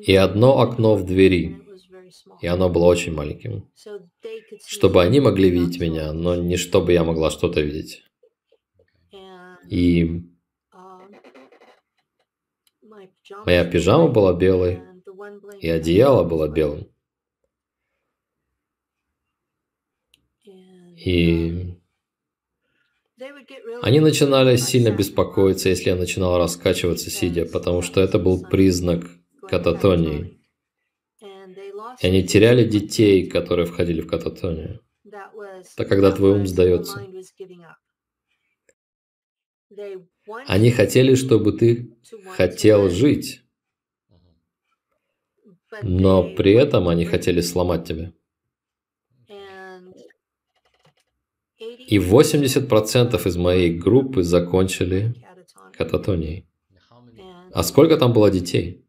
И 0.02 0.16
одно 0.16 0.62
окно 0.62 0.96
в 0.96 1.06
двери, 1.06 1.62
и 2.42 2.48
оно 2.48 2.70
было 2.70 2.86
очень 2.86 3.14
маленьким, 3.14 3.70
чтобы 4.66 5.04
они 5.04 5.20
могли 5.20 5.50
видеть 5.50 5.82
меня, 5.82 6.14
но 6.14 6.38
не 6.38 6.56
чтобы 6.56 6.94
я 6.94 7.04
могла 7.04 7.30
что-то 7.32 7.60
видеть. 7.60 8.06
И 9.70 10.24
моя 13.46 13.66
пижама 13.66 14.08
была 14.08 14.34
белой, 14.34 14.84
и 15.60 15.68
одеяло 15.68 16.24
было 16.24 16.48
белым. 16.48 16.88
И 20.96 21.75
они 23.82 24.00
начинали 24.00 24.56
сильно 24.56 24.92
беспокоиться, 24.92 25.70
если 25.70 25.90
я 25.90 25.96
начинал 25.96 26.38
раскачиваться 26.38 27.10
сидя, 27.10 27.46
потому 27.46 27.82
что 27.82 28.02
это 28.02 28.20
был 28.20 28.44
признак 28.44 29.06
кататонии. 29.42 30.40
И 32.02 32.08
они 32.08 32.24
теряли 32.24 32.68
детей, 32.68 33.28
которые 33.28 33.66
входили 33.66 34.02
в 34.02 34.08
кататонию. 34.08 34.82
Это 35.06 35.86
когда 35.86 36.12
твой 36.12 36.32
ум 36.32 36.48
сдается. 36.48 37.06
Они 40.48 40.72
хотели, 40.72 41.16
чтобы 41.16 41.54
ты 41.54 41.96
хотел 42.36 42.90
жить, 42.90 43.42
но 45.82 46.36
при 46.36 46.54
этом 46.54 46.88
они 46.88 47.06
хотели 47.06 47.42
сломать 47.42 47.88
тебя. 47.88 48.14
И 51.88 51.98
80% 51.98 53.28
из 53.28 53.38
моей 53.38 53.78
группы 53.78 54.24
закончили 54.24 55.14
кататонией. 55.74 56.48
А 57.54 57.64
сколько 57.64 57.98
там 57.98 58.14
было 58.14 58.32
детей? 58.32 58.86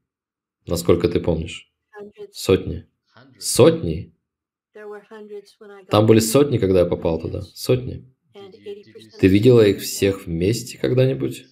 Насколько 0.67 1.09
ты 1.09 1.21
помнишь? 1.21 1.73
Сотни. 2.33 2.87
Сотни? 3.39 4.13
Там 5.91 6.07
были 6.07 6.21
сотни, 6.21 6.59
когда 6.59 6.81
я 6.81 6.87
попал 6.87 7.21
туда. 7.21 7.43
Сотни. 7.43 8.05
Ты 9.21 9.29
видела 9.29 9.67
их 9.67 9.81
всех 9.81 10.27
вместе 10.27 10.79
когда-нибудь? 10.79 11.47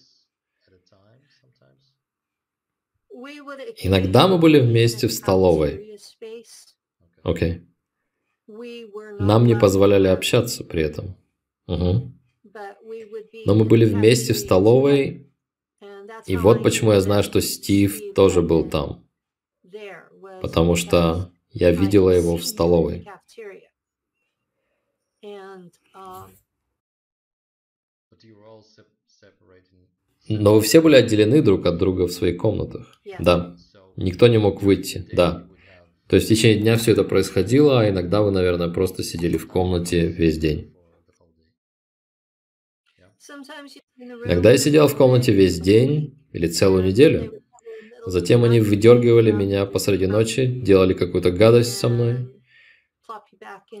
Иногда 3.77 4.27
мы 4.27 4.37
были 4.37 4.59
вместе 4.59 5.07
в 5.07 5.13
столовой. 5.13 5.97
Окей. 7.23 7.53
Okay. 7.53 7.65
Нам 9.19 9.47
не 9.47 9.55
позволяли 9.57 10.07
общаться 10.07 10.63
при 10.63 10.83
этом. 10.83 11.17
Угу. 11.67 12.11
Но 13.45 13.55
мы 13.55 13.65
были 13.65 13.85
вместе 13.85 14.33
в 14.33 14.37
столовой, 14.37 15.29
и 16.25 16.37
вот 16.37 16.63
почему 16.63 16.91
я 16.91 17.01
знаю, 17.01 17.23
что 17.23 17.41
Стив 17.41 18.13
тоже 18.13 18.41
был 18.41 18.69
там. 18.69 19.05
Потому 20.41 20.75
что 20.75 21.31
я 21.51 21.71
видела 21.71 22.09
его 22.09 22.37
в 22.37 22.45
столовой. 22.45 23.05
Но 30.27 30.55
вы 30.55 30.61
все 30.61 30.81
были 30.81 30.95
отделены 30.95 31.41
друг 31.41 31.65
от 31.65 31.77
друга 31.77 32.07
в 32.07 32.11
своих 32.11 32.37
комнатах. 32.37 32.99
Да. 33.19 33.55
Никто 33.95 34.27
не 34.27 34.37
мог 34.37 34.61
выйти. 34.61 35.07
Да. 35.13 35.47
То 36.07 36.17
есть 36.17 36.27
в 36.27 36.29
течение 36.29 36.59
дня 36.59 36.77
все 36.77 36.91
это 36.91 37.03
происходило, 37.03 37.81
а 37.81 37.89
иногда 37.89 38.21
вы, 38.21 38.31
наверное, 38.31 38.69
просто 38.69 39.03
сидели 39.03 39.37
в 39.37 39.47
комнате 39.47 40.07
весь 40.07 40.37
день. 40.37 40.74
Иногда 44.25 44.51
я 44.51 44.57
сидел 44.57 44.87
в 44.87 44.95
комнате 44.95 45.31
весь 45.31 45.59
день 45.59 46.17
или 46.31 46.47
целую 46.47 46.83
неделю. 46.83 47.41
Затем 48.05 48.43
они 48.43 48.59
выдергивали 48.59 49.31
меня 49.31 49.65
посреди 49.65 50.05
ночи, 50.05 50.45
делали 50.45 50.93
какую-то 50.93 51.31
гадость 51.31 51.77
со 51.77 51.89
мной 51.89 52.29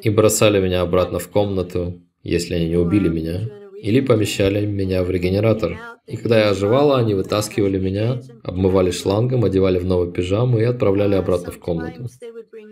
и 0.01 0.09
бросали 0.09 0.59
меня 0.59 0.81
обратно 0.81 1.19
в 1.19 1.29
комнату, 1.29 2.01
если 2.23 2.55
они 2.55 2.69
не 2.69 2.77
убили 2.77 3.07
меня, 3.07 3.49
или 3.81 4.01
помещали 4.01 4.65
меня 4.65 5.03
в 5.03 5.11
регенератор. 5.11 5.77
И 6.07 6.17
когда 6.17 6.39
я 6.39 6.49
оживала, 6.49 6.97
они 6.97 7.13
вытаскивали 7.13 7.77
меня, 7.79 8.21
обмывали 8.43 8.91
шлангом, 8.91 9.43
одевали 9.43 9.79
в 9.79 9.85
новую 9.85 10.11
пижаму 10.11 10.59
и 10.59 10.63
отправляли 10.63 11.15
обратно 11.15 11.51
в 11.51 11.59
комнату. 11.59 12.07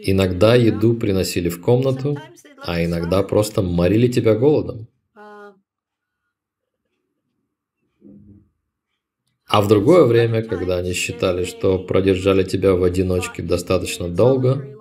Иногда 0.01 0.55
еду 0.55 0.95
приносили 0.95 1.49
в 1.49 1.62
комнату, 1.62 2.17
а 2.65 2.83
иногда 2.83 3.21
просто 3.23 3.62
морили 3.62 4.07
тебя 4.07 4.36
голодом. 4.36 4.88
А 9.54 9.62
в 9.62 9.68
другое 9.68 10.06
время, 10.06 10.42
когда 10.42 10.78
они 10.78 10.94
считали, 10.94 11.46
что 11.46 11.78
продержали 11.78 12.44
тебя 12.44 12.74
в 12.74 12.84
одиночке 12.84 13.44
достаточно 13.44 14.10
долго, 14.10 14.80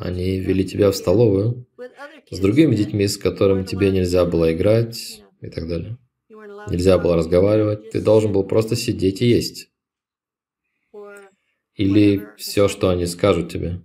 они 0.00 0.40
вели 0.40 0.66
тебя 0.66 0.90
в 0.90 0.96
столовую 0.96 1.64
с 2.28 2.40
другими 2.40 2.74
детьми, 2.74 3.06
с 3.06 3.16
которыми 3.16 3.62
тебе 3.62 3.92
нельзя 3.92 4.24
было 4.24 4.52
играть 4.52 5.22
и 5.42 5.48
так 5.48 5.68
далее. 5.68 5.96
Нельзя 6.68 6.98
было 6.98 7.14
разговаривать, 7.14 7.90
ты 7.90 8.00
должен 8.00 8.32
был 8.32 8.42
просто 8.42 8.74
сидеть 8.74 9.22
и 9.22 9.26
есть. 9.26 9.70
Или 11.76 12.26
все, 12.38 12.66
что 12.66 12.88
они 12.88 13.06
скажут 13.06 13.52
тебе. 13.52 13.80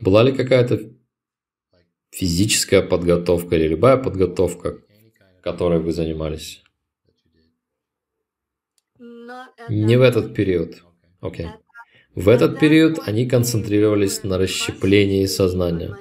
Была 0.00 0.22
ли 0.22 0.32
какая-то 0.32 0.80
физическая 2.10 2.80
подготовка 2.80 3.54
или 3.56 3.68
любая 3.68 3.98
подготовка, 3.98 4.78
которой 5.42 5.78
вы 5.78 5.92
занимались? 5.92 6.62
Не 9.68 9.96
в 9.96 10.02
этот 10.02 10.34
период. 10.34 10.82
Окей. 11.20 11.46
Okay. 11.46 11.50
В 12.14 12.28
этот 12.28 12.58
период 12.58 12.98
они 13.06 13.28
концентрировались 13.28 14.24
на 14.24 14.38
расщеплении 14.38 15.24
сознания. 15.26 15.96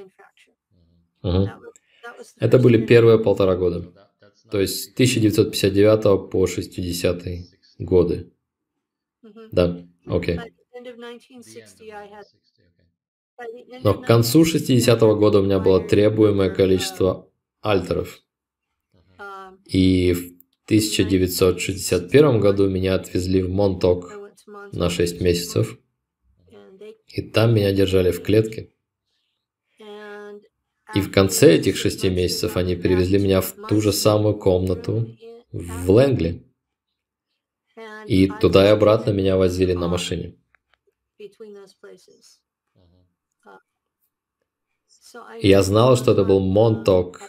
Угу. 1.22 1.50
Это 2.40 2.58
были 2.58 2.84
первые 2.84 3.20
полтора 3.20 3.56
года. 3.56 3.92
То 4.50 4.60
есть 4.60 4.94
1959 4.94 6.32
по 6.32 6.48
60 6.48 7.24
годы. 7.80 8.32
Да, 9.52 9.86
окей. 10.06 10.40
Но 13.84 13.94
к 13.94 14.06
концу 14.06 14.44
60-го 14.44 15.16
года 15.16 15.40
у 15.40 15.44
меня 15.44 15.60
было 15.60 15.88
требуемое 15.88 16.50
количество 16.50 17.30
альтеров. 17.62 18.24
И 19.66 20.14
в 20.14 20.37
1961 20.68 22.42
году 22.42 22.68
меня 22.68 22.96
отвезли 22.96 23.42
в 23.42 23.50
Монток 23.50 24.12
на 24.74 24.90
6 24.90 25.22
месяцев. 25.22 25.80
И 27.08 27.22
там 27.22 27.56
меня 27.56 27.72
держали 27.72 28.12
в 28.12 28.22
клетке. 28.22 28.74
И 30.94 31.00
в 31.00 31.10
конце 31.10 31.56
этих 31.56 31.78
шести 31.78 32.10
месяцев 32.10 32.58
они 32.58 32.76
перевезли 32.76 33.18
меня 33.18 33.40
в 33.40 33.54
ту 33.70 33.80
же 33.80 33.94
самую 33.94 34.36
комнату 34.36 35.18
в 35.54 35.90
Лэнгли. 35.90 36.44
И 38.06 38.28
туда 38.42 38.66
и 38.68 38.70
обратно 38.70 39.12
меня 39.12 39.38
возили 39.38 39.72
на 39.72 39.88
машине. 39.88 40.36
Я 45.42 45.62
знала, 45.62 45.96
что 45.96 46.12
это 46.12 46.24
был 46.24 46.40
Монток. 46.40 47.22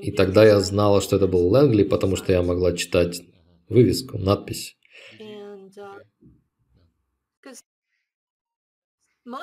И 0.00 0.12
тогда 0.12 0.44
я 0.44 0.60
знала, 0.60 1.00
что 1.00 1.16
это 1.16 1.26
был 1.26 1.48
Лэнгли, 1.48 1.84
потому 1.84 2.16
что 2.16 2.32
я 2.32 2.42
могла 2.42 2.72
читать 2.72 3.22
вывеску, 3.68 4.18
надпись. 4.18 4.76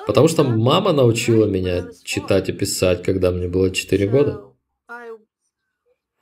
Потому 0.06 0.28
что 0.28 0.44
мама 0.44 0.92
научила 0.92 1.46
меня 1.46 1.90
читать 2.04 2.48
и 2.48 2.52
писать, 2.52 3.02
когда 3.02 3.30
мне 3.30 3.48
было 3.48 3.70
4 3.70 4.08
года. 4.08 4.44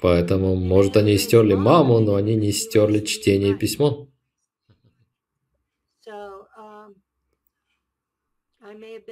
Поэтому, 0.00 0.54
может, 0.54 0.96
они 0.96 1.14
и 1.14 1.18
стерли 1.18 1.54
маму, 1.54 1.98
но 1.98 2.14
они 2.14 2.36
не 2.36 2.52
стерли 2.52 3.00
чтение 3.00 3.52
и 3.52 3.58
письмо. 3.58 4.07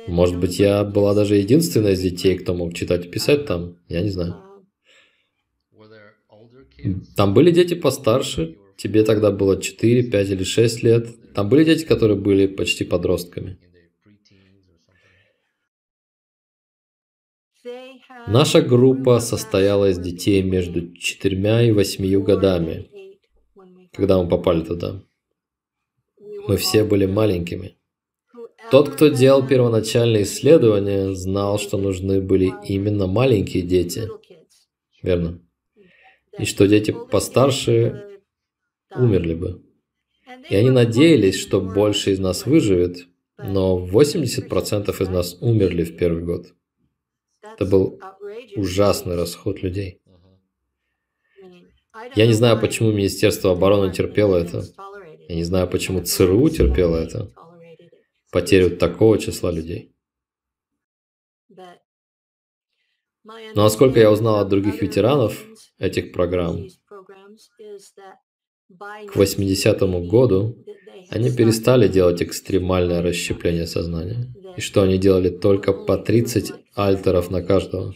Может 0.09 0.39
быть, 0.39 0.59
я 0.59 0.85
была 0.85 1.15
даже 1.15 1.37
единственной 1.37 1.93
из 1.93 2.01
детей, 2.01 2.39
кто 2.39 2.55
мог 2.55 2.75
читать 2.75 3.07
и 3.07 3.09
писать 3.09 3.47
там. 3.47 3.77
Я 3.89 4.03
не 4.03 4.11
знаю. 4.11 4.35
Там 7.17 7.35
были 7.35 7.51
дети 7.51 7.75
постарше. 7.75 8.57
Тебе 8.77 9.05
тогда 9.05 9.31
было 9.31 9.61
4, 9.61 10.11
5 10.11 10.31
или 10.31 10.45
6 10.45 10.83
лет. 10.83 11.33
Там 11.35 11.49
были 11.49 11.65
дети, 11.65 11.85
которые 11.85 12.19
были 12.19 12.47
почти 12.47 12.85
подростками. 12.85 13.59
Наша 18.29 18.61
группа 18.61 19.21
состояла 19.21 19.91
из 19.91 19.99
детей 19.99 20.43
между 20.43 20.93
4 20.93 21.69
и 21.69 21.73
8 21.73 22.23
годами, 22.23 22.91
когда 23.93 24.23
мы 24.23 24.29
попали 24.29 24.63
туда. 24.63 25.03
Мы 26.49 26.57
все 26.57 26.85
были 26.85 27.07
маленькими. 27.07 27.77
Тот, 28.71 28.89
кто 28.91 29.09
делал 29.09 29.47
первоначальные 29.47 30.25
исследования, 30.25 31.15
знал, 31.15 31.59
что 31.59 31.79
нужны 31.79 32.21
были 32.21 32.53
именно 32.65 33.07
маленькие 33.07 33.63
дети. 33.63 34.09
Верно. 35.03 35.41
И 36.39 36.45
что 36.45 36.67
дети 36.67 36.95
постарше 37.11 38.21
умерли 38.95 39.35
бы. 39.35 39.63
И 40.51 40.55
они 40.55 40.71
надеялись, 40.71 41.39
что 41.39 41.61
больше 41.61 42.13
из 42.13 42.19
нас 42.19 42.47
выживет, 42.47 43.07
но 43.39 43.79
80% 43.87 45.03
из 45.03 45.09
нас 45.09 45.37
умерли 45.41 45.85
в 45.85 45.97
первый 45.97 46.25
год. 46.25 46.47
Это 47.43 47.65
был 47.65 48.01
ужасный 48.57 49.17
расход 49.17 49.63
людей. 49.63 50.01
Я 52.15 52.27
не 52.27 52.33
знаю, 52.33 52.61
почему 52.61 52.93
Министерство 52.93 53.53
обороны 53.53 53.93
терпело 53.93 54.37
это. 54.37 54.65
Я 55.29 55.35
не 55.35 55.45
знаю, 55.45 55.69
почему 55.69 56.03
ЦРУ 56.03 56.49
терпело 56.51 56.97
это 56.97 57.33
потерю 58.37 58.77
такого 58.77 59.19
числа 59.19 59.51
людей. 59.51 59.97
Но 63.55 63.63
насколько 63.63 63.99
я 63.99 64.11
узнал 64.11 64.41
от 64.41 64.49
других 64.49 64.83
ветеранов 64.83 65.43
этих 65.79 66.13
программ, 66.13 66.69
к 69.13 69.17
80-му 69.17 70.07
году 70.07 70.55
они 71.09 71.35
перестали 71.35 71.89
делать 71.89 72.23
экстремальное 72.23 73.01
расщепление 73.01 73.67
сознания. 73.67 74.35
И 74.59 74.61
что 74.61 74.83
они 74.83 74.99
делали 74.99 75.31
только 75.31 75.73
по 75.73 75.97
30 75.97 76.53
альтеров 76.75 77.31
на 77.31 77.43
каждого. 77.43 77.95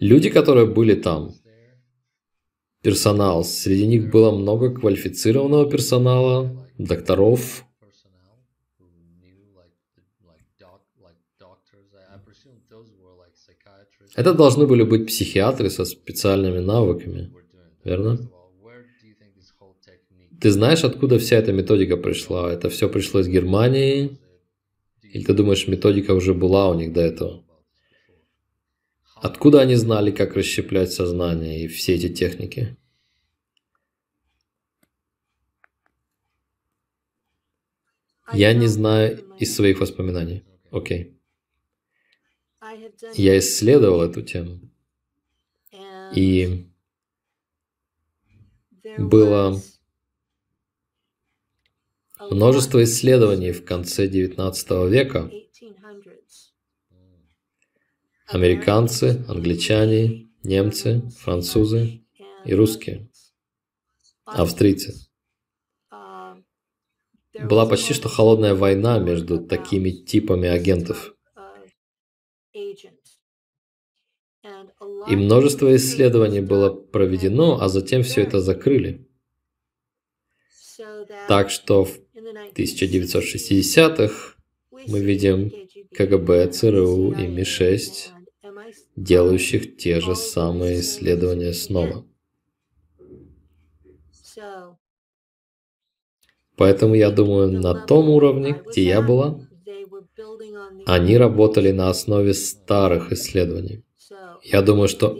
Люди, 0.00 0.28
которые 0.28 0.66
были 0.66 0.96
там, 0.96 1.34
персонал. 2.84 3.44
Среди 3.44 3.86
них 3.86 4.10
было 4.10 4.30
много 4.30 4.70
квалифицированного 4.70 5.68
персонала, 5.70 6.54
докторов. 6.78 7.64
Это 14.16 14.32
должны 14.34 14.66
были 14.66 14.84
быть 14.84 15.06
психиатры 15.06 15.70
со 15.70 15.84
специальными 15.84 16.60
навыками, 16.60 17.32
верно? 17.84 18.18
Ты 20.40 20.50
знаешь, 20.50 20.84
откуда 20.84 21.18
вся 21.18 21.36
эта 21.38 21.52
методика 21.52 21.96
пришла? 21.96 22.52
Это 22.52 22.68
все 22.68 22.88
пришло 22.88 23.20
из 23.20 23.28
Германии? 23.28 24.18
Или 25.02 25.24
ты 25.24 25.32
думаешь, 25.32 25.66
методика 25.68 26.12
уже 26.12 26.34
была 26.34 26.68
у 26.68 26.74
них 26.74 26.92
до 26.92 27.00
этого? 27.00 27.43
Откуда 29.24 29.62
они 29.62 29.74
знали, 29.74 30.10
как 30.10 30.36
расщеплять 30.36 30.92
сознание 30.92 31.64
и 31.64 31.66
все 31.66 31.94
эти 31.94 32.12
техники? 32.12 32.76
Я 38.34 38.52
не 38.52 38.66
знаю 38.66 39.24
из 39.38 39.56
своих 39.56 39.80
воспоминаний. 39.80 40.44
Окей. 40.70 41.18
Okay. 42.60 43.12
Я 43.14 43.38
исследовал 43.38 44.02
эту 44.02 44.20
тему. 44.20 44.60
И 46.14 46.68
было 48.98 49.58
множество 52.30 52.84
исследований 52.84 53.52
в 53.52 53.64
конце 53.64 54.06
XIX 54.06 54.90
века, 54.90 55.30
американцы, 58.26 59.24
англичане, 59.28 60.28
немцы, 60.42 61.02
французы 61.18 62.02
и 62.44 62.54
русские, 62.54 63.10
австрийцы. 64.24 64.94
Была 67.34 67.66
почти 67.66 67.94
что 67.94 68.08
холодная 68.08 68.54
война 68.54 68.98
между 68.98 69.44
такими 69.44 69.90
типами 69.90 70.48
агентов. 70.48 71.14
И 75.08 75.16
множество 75.16 75.74
исследований 75.74 76.40
было 76.40 76.70
проведено, 76.70 77.60
а 77.60 77.68
затем 77.68 78.02
все 78.02 78.22
это 78.22 78.40
закрыли. 78.40 79.08
Так 81.28 81.50
что 81.50 81.84
в 81.84 81.98
1960-х 82.54 84.36
мы 84.86 85.00
видим 85.00 85.50
КГБ, 85.92 86.48
ЦРУ 86.48 87.12
и 87.12 87.26
Ми-6, 87.26 88.13
делающих 88.96 89.76
те 89.76 90.00
же 90.00 90.14
самые 90.14 90.80
исследования 90.80 91.52
снова. 91.52 92.06
Поэтому 96.56 96.94
я 96.94 97.10
думаю, 97.10 97.50
на 97.50 97.74
том 97.74 98.08
уровне, 98.08 98.62
где 98.68 98.84
я 98.84 99.02
была, 99.02 99.40
они 100.86 101.16
работали 101.16 101.72
на 101.72 101.90
основе 101.90 102.34
старых 102.34 103.12
исследований. 103.12 103.84
Я 104.42 104.62
думаю, 104.62 104.88
что 104.88 105.18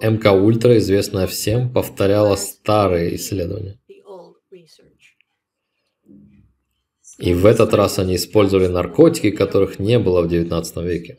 МК 0.00 0.32
Ультра, 0.32 0.78
известная 0.78 1.26
всем, 1.26 1.72
повторяла 1.72 2.36
старые 2.36 3.16
исследования. 3.16 3.78
И 7.18 7.32
в 7.32 7.46
этот 7.46 7.74
раз 7.74 7.98
они 7.98 8.16
использовали 8.16 8.66
наркотики, 8.66 9.30
которых 9.30 9.78
не 9.78 9.98
было 9.98 10.22
в 10.22 10.28
19 10.28 10.76
веке. 10.78 11.18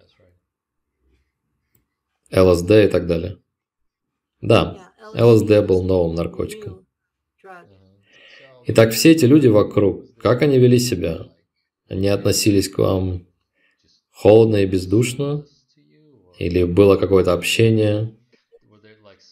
ЛСД 2.31 2.71
и 2.71 2.87
так 2.87 3.07
далее. 3.07 3.37
Да, 4.41 4.93
ЛСД 5.13 5.65
был 5.65 5.83
новым 5.83 6.15
наркотиком. 6.15 6.85
Итак, 8.67 8.93
все 8.93 9.11
эти 9.11 9.25
люди 9.25 9.47
вокруг, 9.47 10.15
как 10.17 10.41
они 10.41 10.57
вели 10.57 10.79
себя? 10.79 11.29
Они 11.87 12.07
относились 12.07 12.67
к 12.67 12.79
вам 12.79 13.27
холодно 14.09 14.57
и 14.57 14.65
бездушно? 14.65 15.45
Или 16.39 16.63
было 16.63 16.97
какое-то 16.97 17.33
общение? 17.33 18.17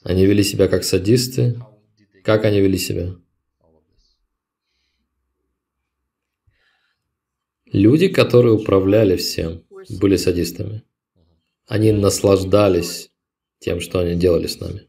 Они 0.03 0.25
вели 0.25 0.43
себя 0.43 0.67
как 0.67 0.83
садисты? 0.83 1.59
Как 2.23 2.45
они 2.45 2.61
вели 2.61 2.77
себя? 2.77 3.15
Люди, 7.65 8.07
которые 8.07 8.53
управляли 8.53 9.15
всем, 9.15 9.63
были 9.99 10.15
садистами. 10.15 10.83
Они 11.67 11.91
наслаждались 11.91 13.11
тем, 13.59 13.79
что 13.79 13.99
они 13.99 14.15
делали 14.15 14.47
с 14.47 14.59
нами. 14.59 14.87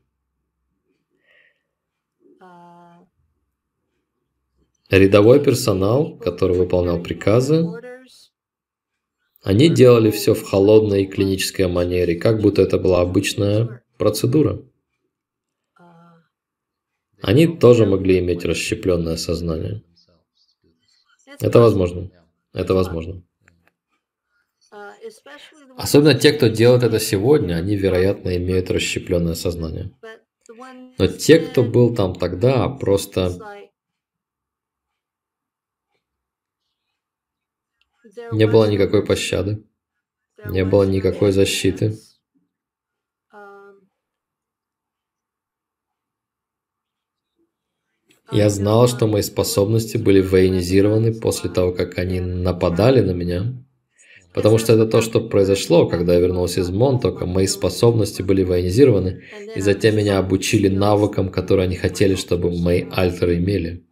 Рядовой 4.90 5.42
персонал, 5.42 6.18
который 6.18 6.56
выполнял 6.56 7.02
приказы, 7.02 7.64
они 9.42 9.68
делали 9.68 10.10
все 10.10 10.34
в 10.34 10.42
холодной 10.42 11.06
клинической 11.06 11.68
манере, 11.68 12.16
как 12.16 12.40
будто 12.40 12.62
это 12.62 12.78
была 12.78 13.00
обычная 13.02 13.84
процедура. 13.98 14.62
Они 17.20 17.46
тоже 17.46 17.86
могли 17.86 18.18
иметь 18.18 18.44
расщепленное 18.44 19.16
сознание. 19.16 19.82
Это 21.40 21.60
возможно. 21.60 22.10
Это 22.52 22.74
возможно. 22.74 23.22
Особенно 25.76 26.14
те, 26.14 26.32
кто 26.32 26.48
делает 26.48 26.82
это 26.82 27.00
сегодня, 27.00 27.54
они, 27.54 27.76
вероятно, 27.76 28.36
имеют 28.36 28.70
расщепленное 28.70 29.34
сознание. 29.34 29.90
Но 30.98 31.06
те, 31.06 31.38
кто 31.38 31.62
был 31.62 31.94
там 31.94 32.14
тогда, 32.14 32.68
просто 32.68 33.38
Не 38.32 38.46
было 38.46 38.70
никакой 38.70 39.04
пощады. 39.04 39.64
Не 40.44 40.64
было 40.64 40.84
никакой 40.84 41.32
защиты. 41.32 41.96
Я 48.32 48.50
знал, 48.50 48.88
что 48.88 49.06
мои 49.06 49.22
способности 49.22 49.96
были 49.96 50.20
военизированы 50.20 51.14
после 51.14 51.50
того, 51.50 51.72
как 51.72 51.98
они 51.98 52.20
нападали 52.20 53.00
на 53.00 53.12
меня. 53.12 53.63
Потому 54.34 54.58
что 54.58 54.72
это 54.72 54.86
то, 54.86 55.00
что 55.00 55.20
произошло, 55.20 55.86
когда 55.86 56.14
я 56.14 56.20
вернулся 56.20 56.60
из 56.60 56.70
Монтока. 56.70 57.24
Мои 57.24 57.46
способности 57.46 58.20
были 58.20 58.42
военизированы, 58.42 59.22
и 59.54 59.60
затем 59.60 59.96
меня 59.96 60.18
обучили 60.18 60.66
навыкам, 60.68 61.30
которые 61.30 61.66
они 61.66 61.76
хотели, 61.76 62.16
чтобы 62.16 62.50
мои 62.50 62.84
альтеры 62.90 63.36
имели. 63.36 63.84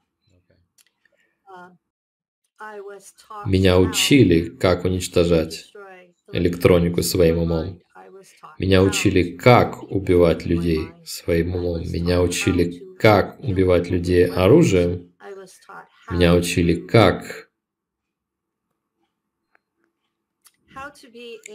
Меня 3.47 3.79
учили, 3.79 4.49
как 4.49 4.85
уничтожать 4.85 5.73
электронику 6.33 7.03
своим 7.03 7.39
умом. 7.39 7.81
Меня 8.59 8.83
учили, 8.83 9.37
как 9.37 9.83
убивать 9.85 10.45
людей 10.45 10.89
своим 11.05 11.55
умом. 11.55 11.83
Меня 11.83 12.21
учили, 12.21 12.83
как 12.99 13.39
убивать 13.41 13.91
людей 13.91 14.27
оружием. 14.27 15.13
Меня 16.11 16.35
учили, 16.35 16.75
как... 16.75 17.42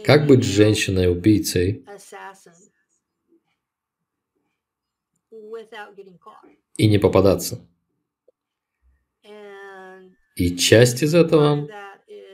Как 0.04 0.26
быть 0.26 0.44
женщиной-убийцей 0.44 1.84
и 6.76 6.86
не 6.88 6.98
попадаться. 6.98 7.66
И 10.36 10.56
часть 10.56 11.02
из 11.02 11.14
этого 11.14 11.68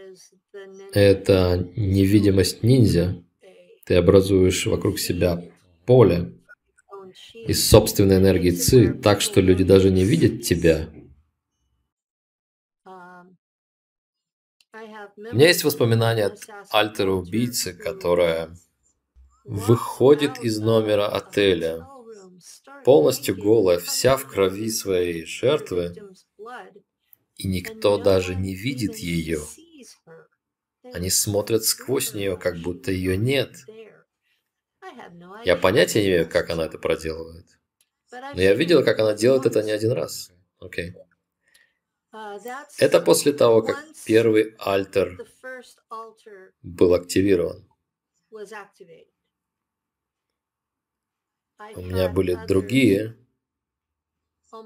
–это 0.92 1.70
невидимость 1.74 2.62
ниндзя. 2.62 3.22
Ты 3.86 3.96
образуешь 3.96 4.66
вокруг 4.66 4.98
себя 4.98 5.42
поле 5.86 6.32
из 7.34 7.68
собственной 7.68 8.18
энергии 8.18 8.50
ЦИ, 8.50 8.92
так 8.92 9.20
что 9.20 9.40
люди 9.40 9.64
даже 9.64 9.90
не 9.90 10.04
видят 10.04 10.42
тебя. 10.42 10.88
У 15.16 15.20
меня 15.20 15.48
есть 15.48 15.64
воспоминания 15.64 16.26
от 16.26 16.40
альтера-убийцы, 16.70 17.72
которая 17.72 18.56
выходит 19.44 20.38
из 20.38 20.58
номера 20.58 21.08
отеля, 21.08 21.86
полностью 22.84 23.36
голая, 23.36 23.78
вся 23.78 24.16
в 24.16 24.26
крови 24.26 24.70
своей 24.70 25.24
жертвы, 25.24 25.94
и 27.36 27.46
никто 27.46 27.98
даже 27.98 28.34
не 28.34 28.54
видит 28.54 28.96
ее. 28.96 29.40
Они 30.92 31.10
смотрят 31.10 31.64
сквозь 31.64 32.14
нее, 32.14 32.36
как 32.36 32.58
будто 32.58 32.90
ее 32.90 33.16
нет. 33.16 33.54
Я 35.44 35.56
понятия 35.56 36.02
не 36.02 36.08
имею, 36.08 36.28
как 36.28 36.50
она 36.50 36.64
это 36.66 36.78
проделывает. 36.78 37.46
Но 38.10 38.40
я 38.40 38.54
видел, 38.54 38.84
как 38.84 38.98
она 38.98 39.14
делает 39.14 39.46
это 39.46 39.62
не 39.62 39.70
один 39.70 39.92
раз. 39.92 40.30
Окей. 40.58 40.90
Okay. 40.90 41.04
Это 42.78 43.00
после 43.00 43.32
того, 43.32 43.62
как 43.62 43.84
первый 44.04 44.54
альтер 44.58 45.18
был 46.62 46.94
активирован. 46.94 47.68
У 51.76 51.80
меня 51.82 52.08
были 52.08 52.38
другие 52.46 53.16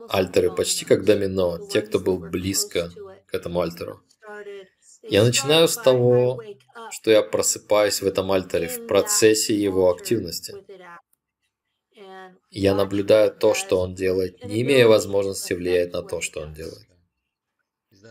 альтеры 0.08 0.54
почти 0.54 0.84
как 0.84 1.04
домино, 1.04 1.68
те, 1.68 1.82
кто 1.82 1.98
был 1.98 2.18
близко 2.18 2.90
к 3.26 3.34
этому 3.34 3.60
альтеру. 3.60 4.02
Я 5.02 5.24
начинаю 5.24 5.68
с 5.68 5.76
того, 5.76 6.42
что 6.90 7.10
я 7.10 7.22
просыпаюсь 7.22 8.02
в 8.02 8.06
этом 8.06 8.30
альтере 8.32 8.68
в 8.68 8.86
процессе 8.86 9.54
его 9.54 9.90
активности. 9.90 10.54
Я 12.50 12.74
наблюдаю 12.74 13.34
то, 13.34 13.54
что 13.54 13.78
он 13.80 13.94
делает, 13.94 14.44
не 14.44 14.62
имея 14.62 14.86
возможности 14.86 15.52
влиять 15.52 15.92
на 15.92 16.02
то, 16.02 16.20
что 16.20 16.40
он 16.40 16.54
делает. 16.54 16.87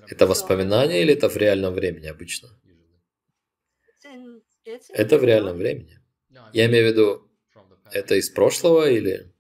Это 0.08 0.26
воспоминание 0.26 1.02
или 1.02 1.14
это 1.14 1.30
в 1.30 1.38
реальном 1.38 1.74
времени 1.74 2.08
обычно? 2.08 2.50
Это 4.90 5.18
в 5.18 5.24
реальном 5.24 5.58
времени. 5.58 6.00
Я 6.54 6.66
имею 6.68 6.88
в 6.88 6.92
виду, 6.92 7.32
это 7.92 8.16
из 8.16 8.30
прошлого 8.30 8.90
или... 8.90 9.34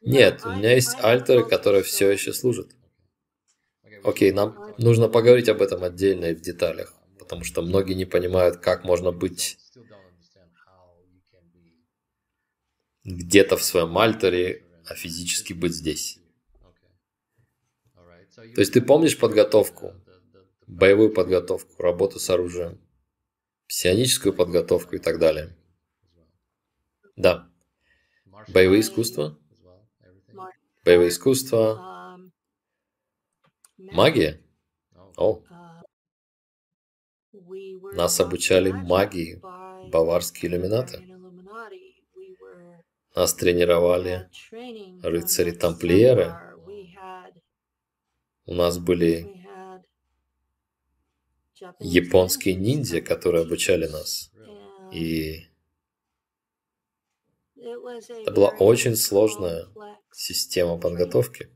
Нет, 0.00 0.42
у 0.44 0.50
меня 0.50 0.74
есть 0.74 0.96
альтеры, 1.02 1.48
которые 1.48 1.82
все 1.82 2.10
еще 2.10 2.32
служат. 2.32 2.70
Окей, 4.04 4.32
нам 4.32 4.74
нужно 4.78 5.08
поговорить 5.08 5.48
об 5.48 5.60
этом 5.60 5.82
отдельно 5.82 6.26
и 6.26 6.34
в 6.34 6.40
деталях, 6.40 6.94
потому 7.18 7.44
что 7.44 7.62
многие 7.62 7.94
не 7.94 8.04
понимают, 8.04 8.58
как 8.58 8.84
можно 8.84 9.10
быть 9.10 9.58
где-то 13.04 13.56
в 13.56 13.64
своем 13.64 13.96
альтере, 13.98 14.64
а 14.86 14.94
физически 14.94 15.52
быть 15.52 15.74
здесь. 15.74 16.17
То 18.54 18.60
есть 18.60 18.72
ты 18.72 18.80
помнишь 18.80 19.18
подготовку, 19.18 19.94
боевую 20.66 21.12
подготовку, 21.12 21.82
работу 21.82 22.18
с 22.18 22.28
оружием, 22.30 22.80
псионическую 23.68 24.34
подготовку 24.34 24.96
и 24.96 24.98
так 24.98 25.18
далее. 25.18 25.56
Да. 27.16 27.50
Боевые 28.48 28.80
искусства? 28.80 29.38
Боевое 30.84 31.08
искусство. 31.08 32.18
Магия? 33.76 34.40
О. 35.16 35.42
Нас 37.92 38.20
обучали 38.20 38.70
магии 38.70 39.40
баварские 39.90 40.50
иллюминаты. 40.50 41.04
Нас 43.14 43.34
тренировали 43.34 44.30
рыцари-тамплиеры. 45.02 46.47
У 48.48 48.54
нас 48.54 48.78
были 48.78 49.46
японские 51.80 52.54
ниндзя, 52.54 53.02
которые 53.02 53.42
обучали 53.42 53.86
нас. 53.86 54.32
И 54.90 55.42
это 57.54 58.32
была 58.32 58.48
очень 58.58 58.96
сложная 58.96 59.66
система 60.12 60.80
подготовки. 60.80 61.50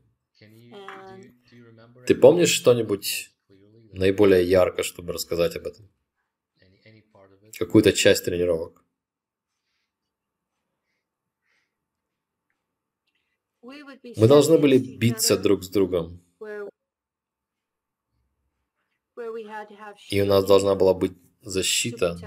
Ты 2.05 2.13
помнишь 2.13 2.51
что-нибудь 2.51 3.31
наиболее 3.91 4.47
ярко, 4.47 4.83
чтобы 4.83 5.13
рассказать 5.13 5.55
об 5.55 5.65
этом? 5.65 5.89
Какую-то 7.57 7.91
часть 7.93 8.25
тренировок? 8.25 8.85
Мы 13.63 14.27
должны 14.27 14.59
были 14.59 14.77
биться 14.77 15.37
друг 15.37 15.63
с 15.63 15.69
другом. 15.69 16.22
И 20.09 20.21
у 20.21 20.25
нас 20.25 20.45
должна 20.45 20.75
была 20.75 20.93
быть 20.93 21.13
защита 21.41 22.17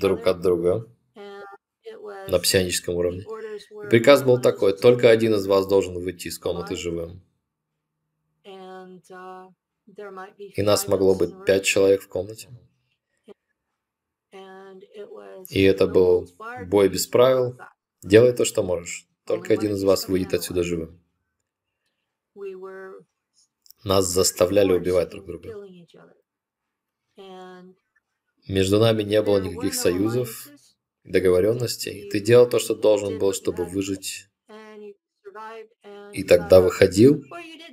друг 0.00 0.26
от 0.26 0.40
друга 0.40 0.86
на 2.28 2.38
псионическом 2.38 2.96
уровне. 2.96 3.22
И 3.22 3.88
приказ 3.88 4.22
был 4.22 4.40
такой, 4.40 4.76
только 4.76 5.10
один 5.10 5.34
из 5.34 5.46
вас 5.46 5.66
должен 5.66 5.94
выйти 5.94 6.28
из 6.28 6.38
комнаты 6.38 6.76
живым. 6.76 7.22
И 10.56 10.62
нас 10.62 10.88
могло 10.88 11.14
быть 11.14 11.44
пять 11.44 11.64
человек 11.64 12.02
в 12.02 12.08
комнате. 12.08 12.48
И 15.48 15.62
это 15.62 15.86
был 15.86 16.28
бой 16.66 16.88
без 16.88 17.06
правил. 17.06 17.58
Делай 18.02 18.32
то, 18.32 18.44
что 18.44 18.62
можешь. 18.62 19.06
Только 19.24 19.52
один 19.52 19.72
из 19.72 19.84
вас 19.84 20.08
выйдет 20.08 20.34
отсюда 20.34 20.62
живым. 20.62 21.00
Нас 23.84 24.06
заставляли 24.06 24.72
убивать 24.72 25.10
друг 25.10 25.26
друга. 25.26 25.48
Между 28.50 28.80
нами 28.80 29.04
не 29.04 29.22
было 29.22 29.38
никаких 29.38 29.74
союзов, 29.74 30.48
договоренностей. 31.04 32.10
Ты 32.10 32.18
делал 32.18 32.48
то, 32.48 32.58
что 32.58 32.74
должен 32.74 33.18
был, 33.18 33.32
чтобы 33.32 33.64
выжить. 33.64 34.26
И 36.12 36.24
тогда 36.24 36.60
выходил 36.60 37.22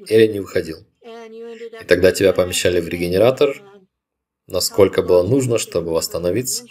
или 0.07 0.27
не 0.27 0.39
выходил. 0.39 0.85
И 1.03 1.83
тогда 1.87 2.11
тебя 2.11 2.31
помещали 2.31 2.79
в 2.79 2.87
регенератор, 2.87 3.59
насколько 4.45 5.01
было 5.01 5.23
нужно, 5.23 5.57
чтобы 5.57 5.91
восстановиться. 5.91 6.63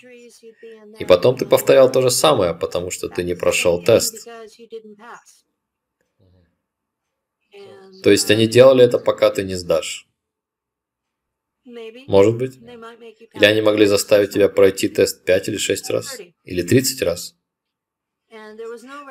И 1.01 1.05
потом 1.05 1.37
ты 1.37 1.45
повторял 1.45 1.91
то 1.91 2.01
же 2.01 2.11
самое, 2.11 2.55
потому 2.55 2.93
что 2.93 3.09
ты 3.09 3.25
не 3.25 3.35
прошел 3.35 3.83
тест. 3.83 4.29
То 8.05 8.11
есть 8.11 8.31
они 8.31 8.47
делали 8.47 8.85
это, 8.85 9.01
пока 9.01 9.31
ты 9.31 9.43
не 9.43 9.57
сдашь. 9.57 10.07
Может 12.07 12.37
быть. 12.37 12.57
Или 12.57 13.45
они 13.45 13.61
могли 13.61 13.87
заставить 13.87 14.31
тебя 14.31 14.49
пройти 14.49 14.89
тест 14.89 15.25
5 15.25 15.49
или 15.49 15.57
6 15.57 15.91
раз. 15.91 16.19
Или 16.45 16.63
30 16.63 17.03
раз. 17.03 17.37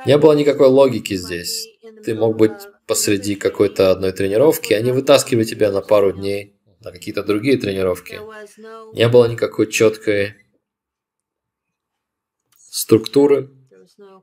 Не 0.05 0.17
было 0.17 0.33
никакой 0.33 0.67
логики 0.67 1.15
здесь. 1.15 1.67
Ты 2.03 2.15
мог 2.15 2.37
быть 2.37 2.51
посреди 2.87 3.35
какой-то 3.35 3.91
одной 3.91 4.11
тренировки, 4.11 4.73
они 4.73 4.91
вытаскивали 4.91 5.43
тебя 5.43 5.71
на 5.71 5.81
пару 5.81 6.11
дней 6.11 6.55
на 6.81 6.91
какие-то 6.91 7.23
другие 7.23 7.57
тренировки. 7.57 8.19
Не 8.93 9.09
было 9.09 9.25
никакой 9.25 9.71
четкой 9.71 10.35
структуры, 12.57 13.49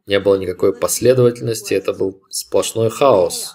не 0.06 0.20
было 0.20 0.36
никакой 0.36 0.74
последовательности, 0.74 1.74
это 1.74 1.92
был 1.92 2.22
сплошной 2.30 2.90
хаос. 2.90 3.54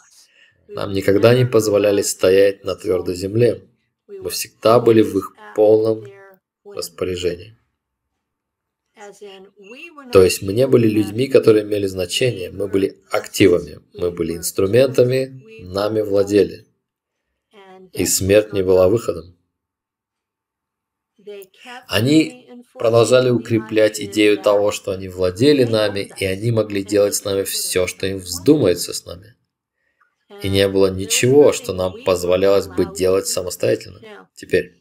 Нам 0.67 0.91
никогда 0.91 1.33
не 1.33 1.45
позволяли 1.45 2.01
стоять 2.01 2.65
на 2.65 2.75
твердой 2.75 3.15
земле. 3.15 3.69
Мы 4.07 4.29
всегда 4.29 4.79
были 4.79 5.01
в 5.01 5.17
их 5.17 5.35
полном 5.55 6.05
распоряжении. 6.63 7.57
То 10.11 10.23
есть 10.23 10.41
мы 10.41 10.53
не 10.53 10.65
были 10.65 10.87
людьми, 10.87 11.27
которые 11.27 11.63
имели 11.63 11.85
значение, 11.85 12.49
мы 12.51 12.67
были 12.67 12.97
активами, 13.11 13.79
мы 13.93 14.11
были 14.11 14.35
инструментами, 14.35 15.43
нами 15.61 16.01
владели. 16.01 16.65
И 17.93 18.05
смерть 18.05 18.53
не 18.53 18.63
была 18.63 18.89
выходом. 18.89 19.37
Они 21.87 22.49
продолжали 22.73 23.29
укреплять 23.29 23.99
идею 23.99 24.37
того, 24.37 24.71
что 24.71 24.91
они 24.91 25.09
владели 25.09 25.63
нами, 25.63 26.09
и 26.17 26.25
они 26.25 26.51
могли 26.51 26.83
делать 26.83 27.15
с 27.15 27.23
нами 27.23 27.43
все, 27.43 27.85
что 27.85 28.07
им 28.07 28.17
вздумается 28.17 28.93
с 28.93 29.05
нами. 29.05 29.36
И 30.41 30.49
не 30.49 30.67
было 30.67 30.87
ничего, 30.87 31.53
что 31.53 31.73
нам 31.73 32.03
позволялось 32.03 32.67
бы 32.67 32.85
делать 32.85 33.27
самостоятельно. 33.27 34.27
Теперь. 34.35 34.75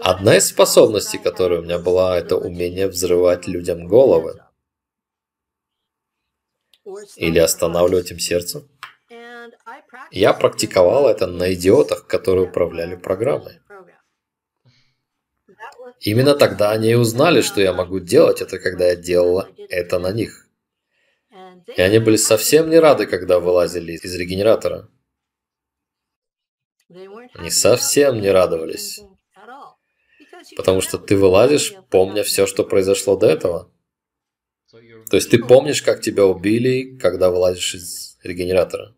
Одна 0.00 0.36
из 0.36 0.48
способностей, 0.48 1.18
которая 1.18 1.60
у 1.60 1.62
меня 1.62 1.78
была, 1.78 2.18
это 2.18 2.36
умение 2.36 2.88
взрывать 2.88 3.46
людям 3.46 3.86
головы. 3.86 4.42
Или 7.16 7.38
останавливать 7.38 8.10
им 8.10 8.18
сердце. 8.18 8.68
Я 10.10 10.34
практиковал 10.34 11.08
это 11.08 11.26
на 11.26 11.54
идиотах, 11.54 12.06
которые 12.06 12.48
управляли 12.48 12.96
программой. 12.96 13.60
Именно 16.00 16.34
тогда 16.34 16.72
они 16.72 16.90
и 16.90 16.94
узнали, 16.94 17.40
что 17.40 17.60
я 17.60 17.72
могу 17.72 18.00
делать 18.00 18.42
это, 18.42 18.58
когда 18.58 18.88
я 18.88 18.96
делала 18.96 19.48
это 19.70 19.98
на 19.98 20.12
них. 20.12 20.43
И 21.66 21.80
они 21.80 21.98
были 21.98 22.16
совсем 22.16 22.70
не 22.70 22.78
рады, 22.78 23.06
когда 23.06 23.40
вылазили 23.40 23.92
из 23.92 24.14
регенератора. 24.14 24.88
Они 27.34 27.50
совсем 27.50 28.20
не 28.20 28.30
радовались. 28.30 29.00
Потому 30.56 30.80
что 30.80 30.98
ты 30.98 31.16
вылазишь, 31.16 31.74
помня 31.90 32.22
все, 32.22 32.46
что 32.46 32.64
произошло 32.64 33.16
до 33.16 33.28
этого. 33.28 33.72
То 35.10 35.16
есть 35.16 35.30
ты 35.30 35.38
помнишь, 35.38 35.82
как 35.82 36.00
тебя 36.00 36.26
убили, 36.26 36.96
когда 36.98 37.30
вылазишь 37.30 37.74
из 37.74 38.18
регенератора. 38.22 38.94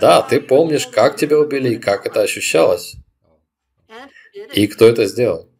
Да, 0.00 0.22
ты 0.22 0.40
помнишь, 0.40 0.86
как 0.86 1.16
тебя 1.16 1.38
убили 1.38 1.74
и 1.74 1.78
как 1.78 2.06
это 2.06 2.22
ощущалось. 2.22 2.94
И 4.54 4.66
кто 4.66 4.86
это 4.86 5.06
сделал. 5.06 5.50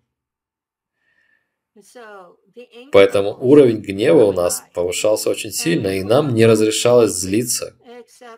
Поэтому 2.93 3.37
уровень 3.41 3.81
гнева 3.81 4.25
у 4.25 4.33
нас 4.33 4.62
повышался 4.75 5.31
очень 5.31 5.53
сильно, 5.53 5.99
и 5.99 6.03
нам 6.03 6.35
не 6.35 6.47
разрешалось 6.47 7.12
злиться, 7.12 7.75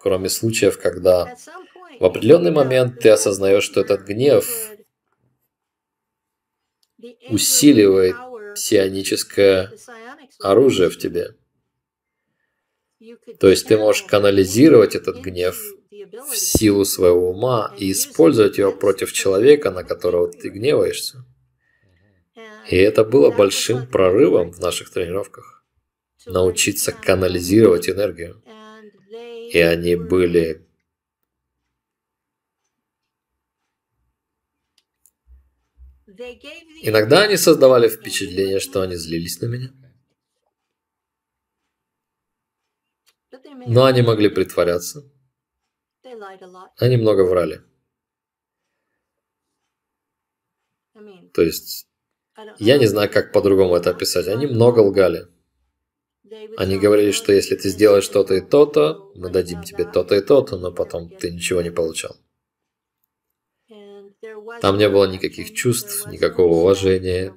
кроме 0.01 0.29
случаев, 0.29 0.79
когда 0.79 1.35
в 2.01 2.05
определенный 2.05 2.51
момент 2.51 3.01
ты 3.01 3.11
осознаешь, 3.11 3.65
что 3.65 3.81
этот 3.81 4.03
гнев 4.03 4.73
усиливает 7.29 8.17
псионическое 8.55 9.73
оружие 10.41 10.91
в 10.91 10.99
тебе. 10.99 11.35
То 13.41 13.49
есть 13.49 13.67
ты 13.67 13.77
можешь 13.77 14.03
канализировать 14.03 14.95
этот 14.95 15.19
гнев 15.19 15.61
в 15.91 16.37
силу 16.37 16.85
своего 16.85 17.31
ума 17.31 17.75
и 17.79 17.93
использовать 17.93 18.59
его 18.59 18.73
против 18.73 19.13
человека, 19.13 19.71
на 19.71 19.85
которого 19.85 20.31
ты 20.31 20.49
гневаешься. 20.49 21.25
И 22.71 22.77
это 22.77 23.05
было 23.05 23.31
большим 23.31 23.87
прорывом 23.87 24.53
в 24.53 24.61
наших 24.61 24.91
тренировках. 24.91 25.65
Научиться 26.27 26.93
канализировать 26.93 27.89
энергию. 27.89 28.43
И 29.53 29.59
они 29.59 29.97
были 29.97 30.67
Иногда 36.83 37.23
они 37.23 37.37
создавали 37.37 37.89
впечатление, 37.89 38.61
что 38.61 38.83
они 38.83 38.97
злились 38.97 39.41
на 39.41 39.47
меня. 39.47 39.73
Но 43.67 43.85
они 43.85 44.03
могли 44.03 44.29
притворяться. 44.29 45.11
Они 46.77 46.97
много 46.97 47.25
врали. 47.25 47.63
То 51.33 51.43
есть, 51.43 51.89
я 52.59 52.79
не 52.79 52.87
знаю, 52.87 53.11
как 53.11 53.33
по-другому 53.33 53.77
это 53.77 53.91
описать. 53.91 54.29
Они 54.29 54.47
много 54.47 54.81
лгали. 54.81 55.27
Они 56.57 56.79
говорили, 56.79 57.13
что 57.13 57.33
если 57.33 57.57
ты 57.57 57.69
сделаешь 57.69 58.09
то-то 58.09 58.35
и 58.35 58.41
то-то, 58.41 59.11
мы 59.15 59.31
дадим 59.31 59.63
тебе 59.63 59.85
то-то 59.85 60.15
и 60.15 60.21
то-то, 60.21 60.59
но 60.59 60.73
потом 60.73 61.11
ты 61.11 61.31
ничего 61.31 61.63
не 61.63 61.71
получал. 61.71 62.17
Там 64.61 64.79
не 64.79 64.89
было 64.89 65.07
никаких 65.07 65.53
чувств, 65.53 66.07
никакого 66.07 66.55
уважения. 66.55 67.35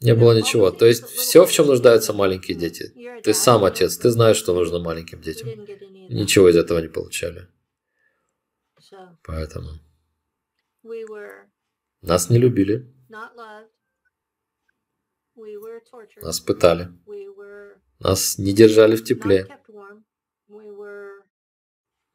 Не 0.00 0.14
было 0.14 0.36
ничего. 0.36 0.70
То 0.70 0.86
есть 0.86 1.06
все, 1.06 1.44
в 1.44 1.52
чем 1.52 1.66
нуждаются 1.66 2.12
маленькие 2.12 2.56
дети. 2.56 2.92
Ты 3.22 3.32
сам 3.32 3.64
отец, 3.64 3.96
ты 3.96 4.10
знаешь, 4.10 4.36
что 4.36 4.54
нужно 4.54 4.80
маленьким 4.80 5.20
детям. 5.20 5.48
Ничего 6.08 6.48
из 6.48 6.56
этого 6.56 6.80
не 6.80 6.88
получали. 6.88 7.48
Поэтому 9.22 9.70
нас 12.02 12.30
не 12.30 12.38
любили. 12.38 12.92
Нас 16.22 16.40
пытали. 16.40 16.88
Нас 17.98 18.38
не 18.38 18.52
держали 18.52 18.96
в 18.96 19.04
тепле. 19.04 19.46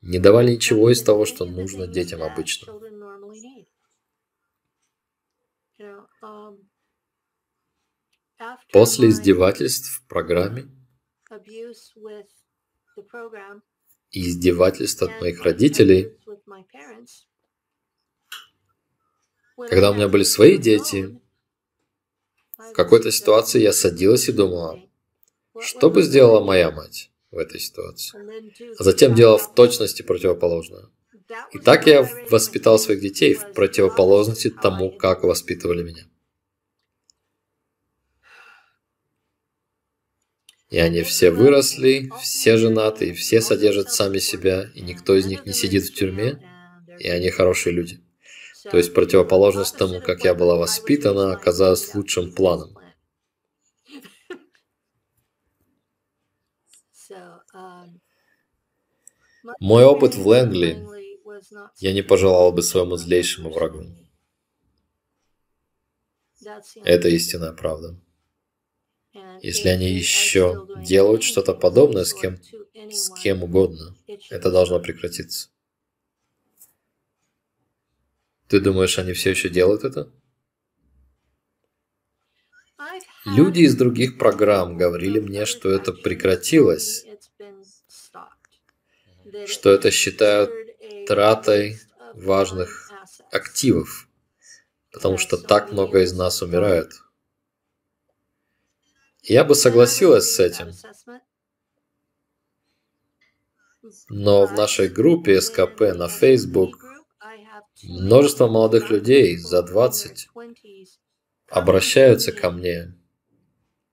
Не 0.02 0.20
давали 0.20 0.52
ничего 0.54 0.90
из 0.90 1.02
того, 1.04 1.26
что 1.26 1.46
нужно 1.46 1.88
детям 1.88 2.22
обычно. 2.24 2.74
После 8.72 9.10
издевательств 9.10 10.00
в 10.00 10.08
программе 10.08 10.64
и 14.12 14.30
издевательств 14.30 15.02
от 15.02 15.20
моих 15.22 15.42
родителей, 15.44 16.18
когда 19.58 19.92
у 19.92 19.96
меня 19.96 20.08
были 20.08 20.24
свои 20.24 20.58
дети, 20.58 21.20
в 22.58 22.74
какой-то 22.74 23.12
ситуации 23.12 23.62
я 23.62 23.74
садилась 23.74 24.30
и 24.30 24.32
думала, 24.32 24.80
что 25.60 25.90
бы 25.90 26.04
сделала 26.04 26.44
моя 26.44 26.72
мать 26.72 27.12
в 27.32 27.38
этой 27.38 27.60
ситуации? 27.60 28.20
А 28.78 28.84
затем 28.84 29.16
делала 29.16 29.38
в 29.38 29.54
точности 29.56 30.04
противоположное. 30.04 30.86
И 31.52 31.60
так 31.60 31.88
я 31.88 32.10
воспитал 32.30 32.80
своих 32.80 33.02
детей 33.02 33.34
в 33.34 33.54
противоположности 33.54 34.50
тому, 34.50 34.92
как 34.92 35.24
воспитывали 35.24 35.84
меня. 35.84 36.08
И 40.70 40.78
они 40.80 41.02
все 41.04 41.32
выросли, 41.32 42.12
все 42.22 42.58
женаты, 42.58 43.14
все 43.14 43.42
содержат 43.42 43.92
сами 43.92 44.20
себя, 44.20 44.70
и 44.76 44.82
никто 44.82 45.16
из 45.16 45.26
них 45.26 45.46
не 45.46 45.54
сидит 45.54 45.86
в 45.86 45.94
тюрьме, 45.94 46.42
и 47.00 47.08
они 47.08 47.30
хорошие 47.30 47.74
люди. 47.74 48.02
То 48.72 48.78
есть 48.78 48.94
противоположность 48.94 49.78
тому, 49.78 50.02
как 50.02 50.24
я 50.24 50.34
была 50.36 50.56
воспитана, 50.56 51.34
оказалась 51.34 51.94
лучшим 51.94 52.34
планом. 52.34 52.78
Мой 59.60 59.86
опыт 59.86 60.16
в 60.16 60.28
Лэнгли 60.28 60.86
я 61.78 61.94
не 61.94 62.02
пожелал 62.02 62.52
бы 62.52 62.62
своему 62.62 62.98
злейшему 62.98 63.52
врагу. 63.52 63.86
Это 66.84 67.08
истинная 67.10 67.54
правда. 67.54 68.00
Если 69.42 69.70
они 69.70 69.90
еще 69.90 70.68
делают 70.86 71.24
что-то 71.24 71.54
подобное 71.54 72.04
с 72.04 72.14
кем, 72.14 72.40
с 72.92 73.10
кем 73.22 73.44
угодно, 73.44 73.96
это 74.30 74.52
должно 74.52 74.80
прекратиться. 74.80 75.50
Ты 78.48 78.62
думаешь, 78.62 78.98
они 78.98 79.14
все 79.14 79.32
еще 79.32 79.50
делают 79.50 79.84
это? 79.84 80.12
Люди 83.26 83.62
из 83.62 83.76
других 83.76 84.18
программ 84.18 84.78
говорили 84.78 85.20
мне, 85.20 85.46
что 85.46 85.70
это 85.70 85.92
прекратилось, 85.92 87.06
что 89.46 89.70
это 89.72 89.92
считают 89.92 90.50
тратой 91.08 91.80
важных 92.14 92.90
активов, 93.32 94.08
потому 94.92 95.18
что 95.18 95.38
так 95.38 95.74
много 95.74 96.02
из 96.02 96.14
нас 96.14 96.42
умирает. 96.42 96.94
Я 99.24 99.44
бы 99.44 99.56
согласилась 99.56 100.34
с 100.34 100.40
этим. 100.40 100.72
Но 104.10 104.46
в 104.46 104.54
нашей 104.54 104.88
группе 104.88 105.42
СКП 105.42 105.82
на 105.96 106.08
Facebook 106.08 106.88
множество 107.84 108.48
молодых 108.48 108.90
людей 108.90 109.38
за 109.38 109.64
20 109.64 110.30
обращаются 111.50 112.32
ко 112.32 112.52
мне 112.52 112.94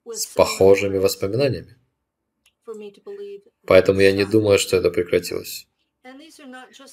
с 0.06 0.26
похожими 0.26 0.98
воспоминаниями. 0.98 1.76
Поэтому 3.66 4.00
я 4.00 4.12
не 4.12 4.24
думаю, 4.24 4.58
что 4.58 4.76
это 4.76 4.90
прекратилось. 4.90 5.66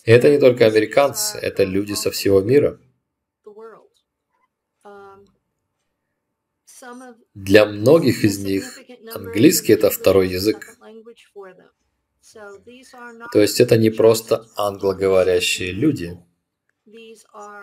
И 0.05 0.11
это 0.11 0.29
не 0.29 0.39
только 0.39 0.65
американцы, 0.65 1.37
это 1.37 1.63
люди 1.63 1.93
со 1.93 2.11
всего 2.11 2.41
мира. 2.41 2.79
Для 7.33 7.65
многих 7.65 8.23
из 8.23 8.39
них 8.39 8.79
английский 9.13 9.73
это 9.73 9.89
второй 9.89 10.29
язык. 10.29 10.77
То 13.33 13.41
есть 13.41 13.59
это 13.59 13.77
не 13.77 13.89
просто 13.89 14.47
англоговорящие 14.55 15.71
люди, 15.71 16.17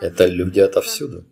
это 0.00 0.26
люди 0.26 0.60
отовсюду. 0.60 1.24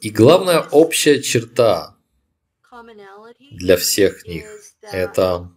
И 0.00 0.10
главная 0.10 0.60
общая 0.60 1.22
черта 1.22 1.96
для 3.50 3.76
всех 3.76 4.26
них– 4.26 4.46
это 4.82 5.50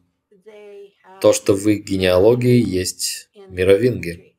то, 1.21 1.33
что 1.33 1.53
в 1.53 1.67
их 1.69 1.83
генеалогии 1.85 2.61
есть 2.61 3.29
мировинги. 3.49 4.35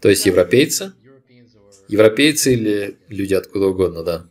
То 0.00 0.08
есть 0.08 0.26
европейцы? 0.26 0.92
Европейцы 1.88 2.54
или 2.54 2.98
люди 3.08 3.34
откуда 3.34 3.66
угодно, 3.66 4.02
да. 4.02 4.30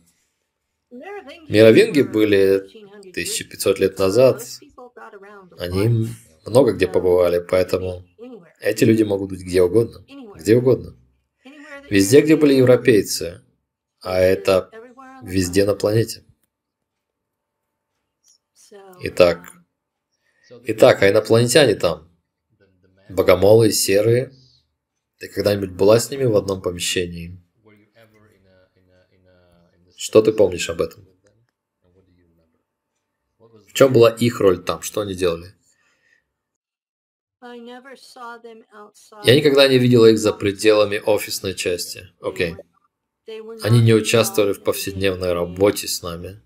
Мировинги 1.48 2.02
были 2.02 2.83
1500 3.14 3.78
лет 3.78 3.98
назад. 3.98 4.42
Они 5.58 6.08
много 6.46 6.72
где 6.72 6.88
побывали, 6.88 7.38
поэтому 7.38 8.04
эти 8.60 8.84
люди 8.84 9.02
могут 9.04 9.30
быть 9.30 9.42
где 9.42 9.62
угодно. 9.62 10.04
Где 10.36 10.56
угодно. 10.56 10.96
Везде, 11.88 12.22
где 12.22 12.36
были 12.36 12.54
европейцы. 12.54 13.42
А 14.00 14.18
это 14.18 14.70
везде 15.22 15.64
на 15.64 15.74
планете. 15.74 16.24
Итак, 19.02 19.52
итак, 20.64 21.02
а 21.02 21.10
инопланетяне 21.10 21.74
там? 21.74 22.10
Богомолы, 23.08 23.70
серые? 23.70 24.32
Ты 25.18 25.28
когда-нибудь 25.28 25.72
была 25.72 26.00
с 26.00 26.10
ними 26.10 26.24
в 26.24 26.36
одном 26.36 26.62
помещении? 26.62 27.40
Что 29.96 30.22
ты 30.22 30.32
помнишь 30.32 30.68
об 30.68 30.80
этом? 30.80 31.03
В 33.74 33.76
чем 33.76 33.92
была 33.92 34.08
их 34.10 34.38
роль 34.38 34.62
там? 34.62 34.82
Что 34.82 35.00
они 35.00 35.14
делали? 35.16 35.52
Я 37.42 39.34
никогда 39.34 39.66
не 39.66 39.78
видела 39.78 40.06
их 40.06 40.18
за 40.20 40.32
пределами 40.32 41.02
офисной 41.04 41.54
части. 41.54 42.08
Окей. 42.20 42.54
Okay. 43.26 43.58
Они 43.64 43.80
не 43.80 43.92
участвовали 43.92 44.52
в 44.52 44.62
повседневной 44.62 45.32
работе 45.32 45.88
с 45.88 46.02
нами. 46.02 46.40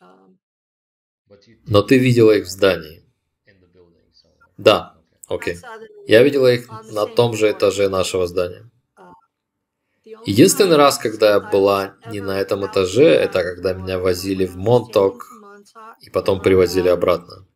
Um, 0.00 0.36
Но 1.66 1.82
ты 1.82 1.98
видела 1.98 2.32
их 2.32 2.46
в 2.46 2.50
здании. 2.50 3.06
Да, 4.56 5.00
окей. 5.28 5.54
Okay. 5.54 5.86
Я 6.08 6.24
видела 6.24 6.52
их 6.52 6.68
на 6.90 7.06
том 7.06 7.36
же 7.36 7.48
этаже 7.52 7.88
нашего 7.88 8.26
здания. 8.26 8.71
Единственный 10.04 10.76
раз, 10.76 10.98
когда 10.98 11.34
я 11.34 11.40
была 11.40 11.94
не 12.10 12.20
на 12.20 12.38
этом 12.40 12.66
этаже, 12.66 13.04
это 13.04 13.42
когда 13.42 13.72
меня 13.72 13.98
возили 13.98 14.46
в 14.46 14.56
Монток 14.56 15.28
и 16.00 16.10
потом 16.10 16.40
привозили 16.40 16.88
обратно. 16.88 17.46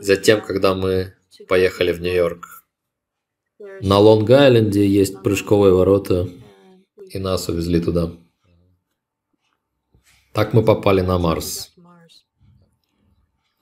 Затем, 0.00 0.40
когда 0.40 0.74
мы 0.74 1.14
поехали 1.48 1.92
в 1.92 2.00
Нью-Йорк. 2.00 2.64
На 3.80 3.98
Лонг-Айленде 3.98 4.86
есть 4.86 5.22
прыжковые 5.22 5.74
ворота, 5.74 6.28
и 7.10 7.18
нас 7.18 7.48
увезли 7.48 7.80
туда. 7.80 8.10
Так 10.32 10.54
мы 10.54 10.64
попали 10.64 11.02
на 11.02 11.18
Марс. 11.18 11.74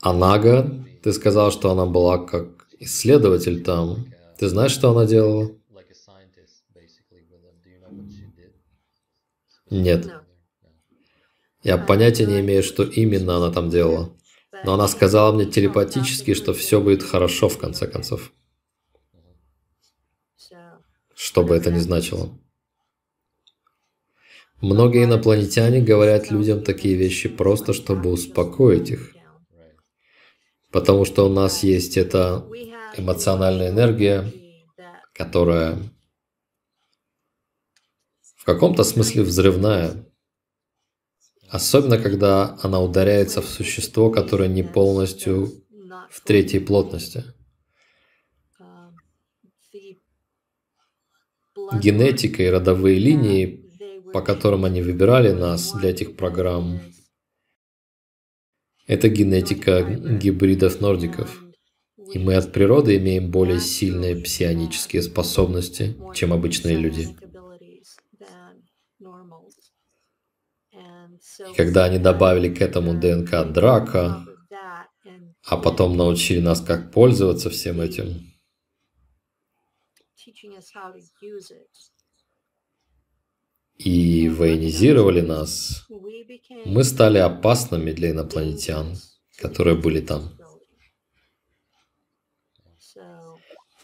А 0.01 0.13
Нага, 0.13 0.87
ты 1.03 1.13
сказал, 1.13 1.51
что 1.51 1.71
она 1.71 1.85
была 1.85 2.19
как 2.19 2.69
исследователь 2.79 3.63
там. 3.63 4.07
Ты 4.39 4.49
знаешь, 4.49 4.73
что 4.73 4.91
она 4.91 5.05
делала? 5.05 5.51
Нет. 9.71 10.09
Я 11.63 11.79
понятия 11.79 12.27
не 12.27 12.41
имею, 12.41 12.63
что 12.63 12.83
именно 12.83 13.37
она 13.37 13.53
там 13.53 13.71
делала. 13.71 14.17
Но 14.65 14.75
она 14.75 14.89
сказала 14.89 15.33
мне 15.33 15.47
телепатически, 15.47 16.35
что 16.35 16.53
все 16.53 16.81
будет 16.81 17.03
хорошо 17.03 17.49
в 17.49 17.59
конце 17.59 17.87
концов. 17.87 18.33
Что 21.15 21.43
бы 21.43 21.55
это 21.55 21.71
ни 21.71 21.79
значило. 21.79 22.31
Многие 24.61 25.05
инопланетяне 25.05 25.81
говорят 25.81 26.31
людям 26.31 26.63
такие 26.63 26.95
вещи 26.95 27.29
просто, 27.29 27.73
чтобы 27.73 28.11
успокоить 28.11 28.91
их. 28.91 29.15
Потому 30.71 31.05
что 31.05 31.27
у 31.27 31.33
нас 31.33 31.63
есть 31.63 31.97
эта 31.97 32.47
эмоциональная 32.97 33.71
энергия, 33.71 34.31
которая 35.15 35.79
в 38.41 38.45
каком-то 38.47 38.85
смысле 38.85 39.23
взрывная. 39.23 40.07
Особенно, 41.51 41.99
когда 41.99 42.59
она 42.63 42.81
ударяется 42.81 43.43
в 43.43 43.47
существо, 43.47 44.11
которое 44.11 44.49
не 44.49 44.63
полностью 44.63 45.53
в 46.11 46.23
третьей 46.23 46.61
плотности. 46.61 47.25
Генетика 51.83 52.43
и 52.43 52.49
родовые 52.49 52.99
линии, 52.99 53.71
по 54.13 54.23
которым 54.23 54.65
они 54.65 54.81
выбирали 54.81 55.33
нас 55.33 55.73
для 55.73 55.91
этих 55.91 56.17
программ, 56.17 56.81
это 58.87 59.09
генетика 59.09 59.83
гибридов-нордиков. 59.83 61.45
И 62.13 62.19
мы 62.19 62.37
от 62.37 62.53
природы 62.53 62.97
имеем 62.97 63.31
более 63.31 63.61
сильные 63.61 64.17
псионические 64.17 65.03
способности, 65.03 65.97
чем 66.15 66.33
обычные 66.33 66.77
люди. 66.77 67.15
И 71.49 71.55
когда 71.55 71.85
они 71.85 71.99
добавили 71.99 72.53
к 72.55 72.61
этому 72.61 72.95
ДНК 72.95 73.51
драка, 73.51 74.25
а 75.47 75.57
потом 75.57 75.97
научили 75.97 76.41
нас, 76.41 76.61
как 76.61 76.93
пользоваться 76.93 77.49
всем 77.49 77.81
этим, 77.81 78.31
и 83.79 84.29
военизировали 84.29 85.23
нас, 85.23 85.87
мы 86.67 86.85
стали 86.85 87.19
опасными 87.19 87.93
для 87.93 88.11
инопланетян, 88.11 88.97
которые 89.39 89.77
были 89.77 90.01
там. 90.01 90.37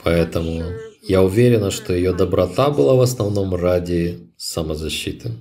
Поэтому 0.05 0.63
я 1.03 1.23
уверена, 1.23 1.71
что 1.71 1.95
ее 1.95 2.13
доброта 2.13 2.71
была 2.71 2.95
в 2.95 3.01
основном 3.01 3.55
ради 3.55 4.31
самозащиты. 4.37 5.33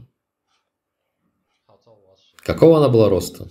Какого 2.46 2.78
она 2.78 2.89
была 2.89 3.10
роста? 3.10 3.50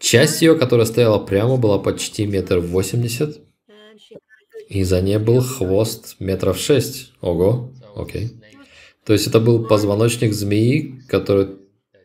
Часть 0.00 0.40
ее, 0.40 0.58
которая 0.58 0.86
стояла 0.86 1.18
прямо, 1.18 1.58
была 1.58 1.78
почти 1.78 2.26
метр 2.26 2.58
восемьдесят, 2.58 3.38
и 4.68 4.82
за 4.82 5.02
ней 5.02 5.18
был 5.18 5.42
хвост 5.42 6.16
метров 6.20 6.58
шесть. 6.58 7.12
Ого, 7.20 7.70
окей. 7.94 8.40
То 9.04 9.12
есть 9.12 9.26
это 9.26 9.40
был 9.40 9.66
позвоночник 9.66 10.32
змеи, 10.32 11.02
который 11.08 11.58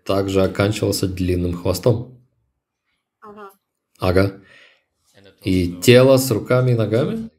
также 0.03 0.43
оканчивался 0.43 1.07
длинным 1.07 1.53
хвостом. 1.53 2.21
Ага. 3.97 4.41
И 5.43 5.71
тело 5.81 6.17
с 6.17 6.29
руками 6.31 6.71
и 6.71 6.75
ногами? 6.75 7.29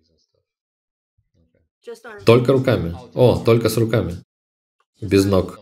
Только 2.25 2.53
руками. 2.53 2.95
О, 3.15 3.43
только 3.45 3.69
с 3.69 3.77
руками. 3.77 4.23
Без 5.01 5.25
ног. 5.25 5.61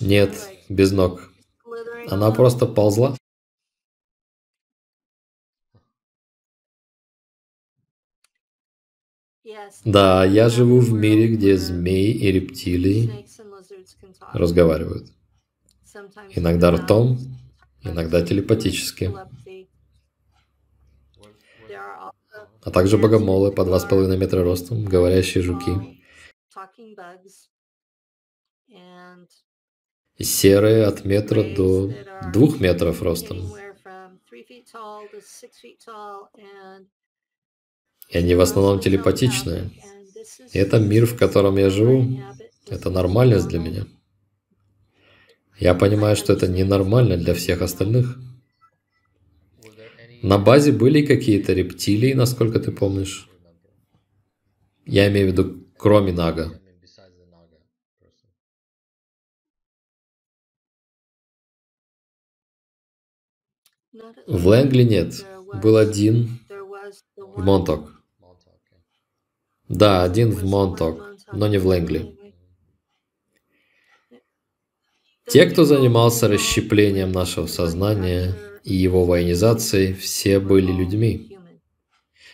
Нет, 0.00 0.36
без 0.68 0.92
ног. 0.92 1.32
Она 2.08 2.30
просто 2.30 2.66
ползла. 2.66 3.16
Да, 9.84 10.24
я 10.24 10.48
живу 10.48 10.80
в 10.80 10.92
мире, 10.92 11.28
где 11.28 11.56
змеи 11.56 12.10
и 12.10 12.32
рептилии 12.32 13.26
разговаривают. 14.32 15.10
Иногда 16.30 16.72
ртом, 16.72 17.18
иногда 17.82 18.24
телепатически. 18.24 19.12
А 22.66 22.70
также 22.72 22.98
богомолы 22.98 23.52
по 23.52 23.60
2,5 23.60 24.16
метра 24.16 24.42
ростом, 24.42 24.84
говорящие 24.84 25.44
жуки. 25.44 25.70
И 30.16 30.24
серые 30.24 30.86
от 30.86 31.04
метра 31.04 31.44
до 31.54 31.92
двух 32.32 32.58
метров 32.58 33.02
ростом. 33.02 33.38
И 38.08 38.18
они 38.18 38.34
в 38.34 38.40
основном 38.40 38.80
телепатичные. 38.80 39.70
И 40.52 40.58
это 40.58 40.80
мир, 40.80 41.06
в 41.06 41.16
котором 41.16 41.58
я 41.58 41.70
живу. 41.70 42.20
Это 42.66 42.90
нормальность 42.90 43.46
для 43.46 43.60
меня. 43.60 43.86
Я 45.60 45.74
понимаю, 45.74 46.16
что 46.16 46.32
это 46.32 46.48
ненормально 46.48 47.16
для 47.16 47.32
всех 47.32 47.62
остальных. 47.62 48.18
На 50.26 50.38
базе 50.38 50.72
были 50.72 51.06
какие-то 51.06 51.52
рептилии, 51.52 52.12
насколько 52.12 52.58
ты 52.58 52.72
помнишь? 52.72 53.30
Я 54.84 55.06
имею 55.06 55.28
в 55.28 55.30
виду, 55.30 55.68
кроме 55.78 56.12
Нага. 56.12 56.60
В 64.26 64.48
Лэнгли 64.48 64.82
нет. 64.82 65.24
Был 65.62 65.76
один 65.76 66.40
в 67.16 67.44
Монток. 67.44 68.02
Да, 69.68 70.02
один 70.02 70.32
в 70.32 70.44
Монток, 70.44 71.04
но 71.32 71.46
не 71.46 71.58
в 71.58 71.68
Лэнгли. 71.68 72.18
Те, 75.28 75.46
кто 75.46 75.64
занимался 75.64 76.26
расщеплением 76.26 77.12
нашего 77.12 77.46
сознания 77.46 78.45
и 78.66 78.74
его 78.74 79.04
военизацией, 79.04 79.94
все 79.94 80.40
были 80.40 80.72
людьми. 80.72 81.38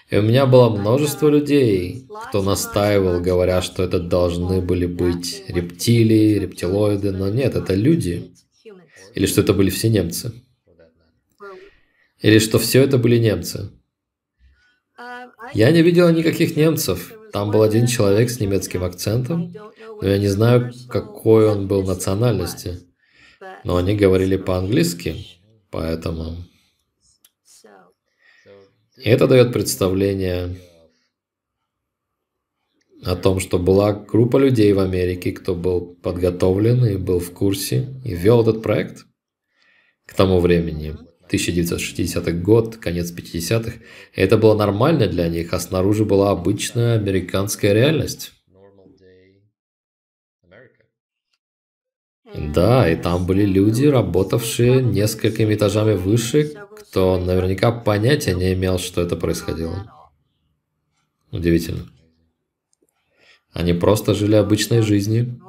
И 0.09 0.16
у 0.16 0.22
меня 0.22 0.47
было 0.47 0.70
множество 0.70 1.28
людей, 1.28 2.07
кто 2.28 2.43
настаивал, 2.43 3.20
говоря, 3.20 3.61
что 3.61 3.83
это 3.83 4.01
должны 4.01 4.62
были 4.62 4.87
быть 4.87 5.45
рептилии, 5.49 6.39
рептилоиды, 6.39 7.12
но 7.12 7.28
нет, 7.28 7.55
это 7.55 7.74
люди. 7.74 8.33
Или 9.14 9.26
что 9.26 9.43
это 9.43 9.53
были 9.53 9.68
все 9.68 9.91
немцы. 9.91 10.33
Или 12.22 12.39
что 12.39 12.59
все 12.59 12.83
это 12.83 12.97
были 12.97 13.18
немцы. 13.18 13.70
Я 15.53 15.70
не 15.70 15.83
видела 15.83 16.09
никаких 16.11 16.57
немцев. 16.57 17.12
Там 17.30 17.51
был 17.51 17.62
один 17.62 17.87
человек 17.87 18.30
с 18.30 18.41
немецким 18.41 18.85
акцентом, 18.85 19.53
но 20.01 20.09
я 20.09 20.16
не 20.16 20.28
знаю, 20.28 20.72
какой 20.89 21.47
он 21.47 21.68
был 21.68 21.83
национальности. 21.83 22.80
Но 23.64 23.76
они 23.76 23.95
говорили 23.95 24.37
по-английски, 24.37 25.41
поэтому... 25.73 26.37
И 28.99 29.09
это 29.09 29.27
дает 29.27 29.53
представление 29.53 30.55
о 33.03 33.16
том, 33.16 33.41
что 33.41 33.59
была 33.59 33.93
группа 33.93 34.37
людей 34.37 34.73
в 34.75 34.79
Америке, 34.79 35.33
кто 35.33 35.57
был 35.57 35.97
подготовлен 35.97 36.85
и 36.85 36.97
был 36.97 37.18
в 37.18 37.33
курсе 37.33 37.89
и 38.05 38.14
вел 38.14 38.43
этот 38.43 38.62
проект 38.62 39.07
к 40.07 40.14
тому 40.14 40.39
времени. 40.39 40.91
1960 41.27 42.43
год, 42.43 42.77
конец 42.77 43.11
50-х. 43.11 43.73
Это 44.14 44.37
было 44.37 44.55
нормально 44.55 45.07
для 45.07 45.29
них, 45.29 45.55
а 45.55 45.59
снаружи 45.59 46.05
была 46.05 46.31
обычная 46.31 46.97
американская 46.97 47.73
реальность. 47.73 48.33
Да, 52.35 52.91
и 52.91 52.97
там 52.97 53.26
были 53.26 53.45
люди, 53.45 53.85
работавшие 53.85 54.83
несколькими 54.83 55.55
этажами 55.55 55.95
выше, 55.95 56.55
кто 56.78 57.18
наверняка 57.18 57.72
понятия 57.72 58.35
не 58.35 58.55
имел, 58.55 58.78
что 58.78 59.03
это 59.03 59.16
происходило. 59.16 59.87
Удивительно. 61.30 61.87
Они 63.53 63.74
просто 63.74 64.14
жили 64.14 64.35
обычной 64.35 64.80
жизнью. 64.83 65.41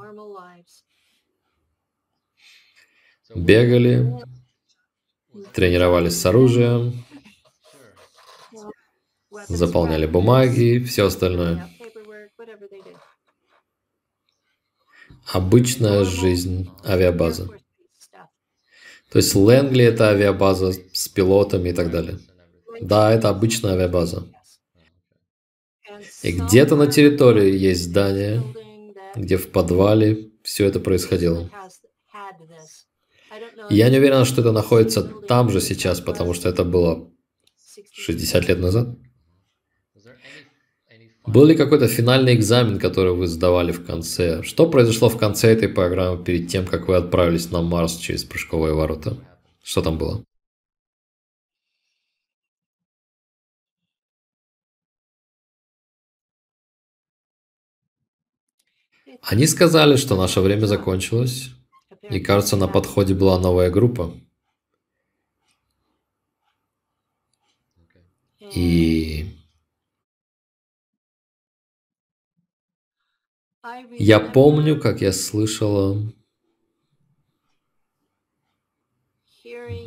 Бегали, 3.34 4.13
тренировались 5.53 6.19
с 6.19 6.25
оружием, 6.25 7.03
заполняли 9.47 10.05
бумаги, 10.05 10.84
все 10.88 11.05
остальное. 11.05 11.67
Обычная 15.34 16.03
жизнь 16.03 16.69
авиабазы. 16.86 17.49
То 19.09 19.17
есть 19.17 19.34
Лэнгли 19.34 19.84
это 19.84 20.09
авиабаза 20.09 20.73
с 20.93 21.07
пилотами 21.07 21.69
и 21.69 21.73
так 21.73 21.89
далее. 21.89 22.19
Да, 22.81 23.11
это 23.11 23.29
обычная 23.29 23.73
авиабаза. 23.73 24.27
И 26.21 26.31
где-то 26.34 26.75
на 26.75 26.86
территории 26.86 27.57
есть 27.57 27.84
здание, 27.86 28.43
где 29.15 29.38
в 29.38 29.49
подвале 29.49 30.29
все 30.43 30.65
это 30.65 30.79
происходило. 30.79 31.49
Я 33.71 33.89
не 33.89 33.97
уверен, 33.97 34.25
что 34.25 34.41
это 34.41 34.51
находится 34.51 35.01
там 35.01 35.49
же 35.49 35.61
сейчас, 35.61 35.99
потому 35.99 36.36
что 36.36 36.47
это 36.47 36.63
было 36.63 37.09
60 37.91 38.47
лет 38.47 38.59
назад. 38.59 38.88
Был 41.26 41.45
ли 41.45 41.55
какой-то 41.55 41.88
финальный 41.88 42.36
экзамен, 42.36 42.80
который 42.80 43.13
вы 43.13 43.28
сдавали 43.28 43.71
в 43.71 43.86
конце? 43.86 44.43
Что 44.43 44.69
произошло 44.69 45.07
в 45.07 45.17
конце 45.17 45.53
этой 45.53 45.69
программы 45.69 46.21
перед 46.21 46.49
тем, 46.49 46.67
как 46.67 46.88
вы 46.89 46.95
отправились 46.97 47.49
на 47.49 47.61
Марс 47.61 47.95
через 47.95 48.26
прыжковые 48.26 48.74
ворота? 48.74 49.17
Что 49.63 49.82
там 49.82 49.97
было? 49.97 50.24
Они 59.21 59.47
сказали, 59.47 59.95
что 59.95 60.17
наше 60.17 60.41
время 60.41 60.65
закончилось, 60.65 61.51
и 62.01 62.19
кажется, 62.19 62.57
на 62.57 62.67
подходе 62.67 63.13
была 63.13 63.39
новая 63.39 63.69
группа. 63.71 64.13
И 68.53 69.42
я 73.91 74.20
помню, 74.20 74.80
как 74.80 75.01
я 75.01 75.14
слышала 75.14 75.97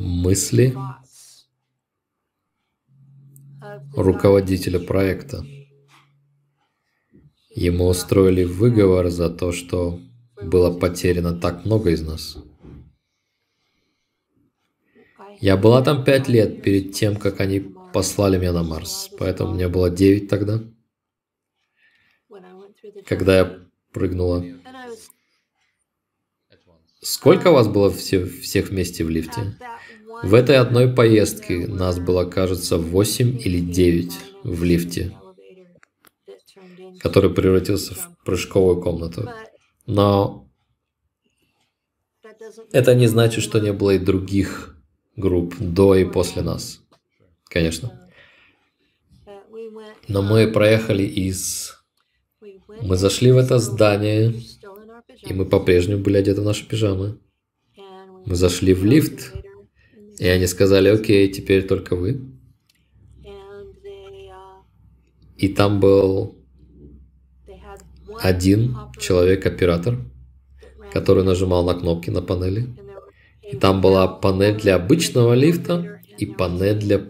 мысли 0.01 0.75
руководителя 3.95 4.81
проекта. 4.81 5.45
Ему 7.51 7.87
устроили 7.87 8.45
выговор 8.45 9.09
за 9.09 9.31
то, 9.31 9.53
что 9.53 10.01
было 10.43 10.79
потеряно 10.79 11.39
так 11.39 11.65
много 11.65 11.91
из 11.91 12.03
нас. 12.03 12.37
Я 15.41 15.57
была 15.57 15.83
там 15.83 16.05
пять 16.05 16.29
лет 16.29 16.63
перед 16.63 16.95
тем, 16.95 17.17
как 17.17 17.41
они 17.41 17.61
послали 17.93 18.39
меня 18.39 18.53
на 18.53 18.63
Марс, 18.63 19.11
поэтому 19.19 19.53
мне 19.53 19.69
было 19.69 19.91
девять 19.91 20.29
тогда, 20.29 20.63
когда 23.07 23.39
я 23.39 23.66
прыгнула. 23.97 24.45
Сколько 27.01 27.51
вас 27.51 27.67
было 27.67 27.91
все, 27.91 28.27
всех 28.27 28.69
вместе 28.69 29.05
в 29.05 29.09
лифте? 29.09 29.57
В 30.23 30.35
этой 30.35 30.57
одной 30.57 30.93
поездке 30.93 31.67
нас 31.67 31.99
было, 31.99 32.27
кажется, 32.27 32.77
8 32.77 33.41
или 33.41 33.59
9 33.59 34.13
в 34.45 34.65
лифте, 34.65 35.17
который 37.01 37.33
превратился 37.33 37.95
в 37.95 38.19
прыжковую 38.23 38.83
комнату. 38.83 39.31
Но 39.87 40.47
это 42.73 42.95
не 42.95 43.07
значит, 43.07 43.43
что 43.43 43.61
не 43.61 43.73
было 43.73 43.93
и 43.93 43.99
других 43.99 44.77
групп 45.17 45.55
до 45.59 45.95
и 45.95 46.05
после 46.05 46.43
нас. 46.43 46.83
Конечно. 47.45 48.11
Но 50.07 50.21
мы 50.21 50.49
проехали 50.49 51.03
из... 51.03 51.66
Мы 52.83 52.97
зашли 52.97 53.33
в 53.33 53.37
это 53.37 53.59
здание, 53.59 54.35
и 55.23 55.33
мы 55.33 55.45
по-прежнему 55.45 56.03
были 56.03 56.19
одеты 56.19 56.41
в 56.41 56.45
наши 56.45 56.67
пижамы. 56.67 57.19
Мы 58.27 58.35
зашли 58.35 58.75
в 58.75 58.85
лифт, 58.85 59.33
и 60.19 60.27
они 60.27 60.47
сказали, 60.47 60.89
окей, 60.89 61.29
теперь 61.29 61.67
только 61.67 61.97
вы. 61.97 62.21
И 65.37 65.49
там 65.49 65.81
был 65.81 66.37
один 68.21 68.77
человек-оператор, 68.99 69.99
который 70.93 71.25
нажимал 71.25 71.65
на 71.65 71.75
кнопки 71.75 72.11
на 72.11 72.23
панели. 72.23 72.67
И 73.43 73.57
там 73.57 73.81
была 73.81 74.09
панель 74.09 74.61
для 74.61 74.77
обычного 74.77 75.35
лифта 75.35 76.01
и 76.19 76.27
панель 76.27 76.79
для 76.79 77.09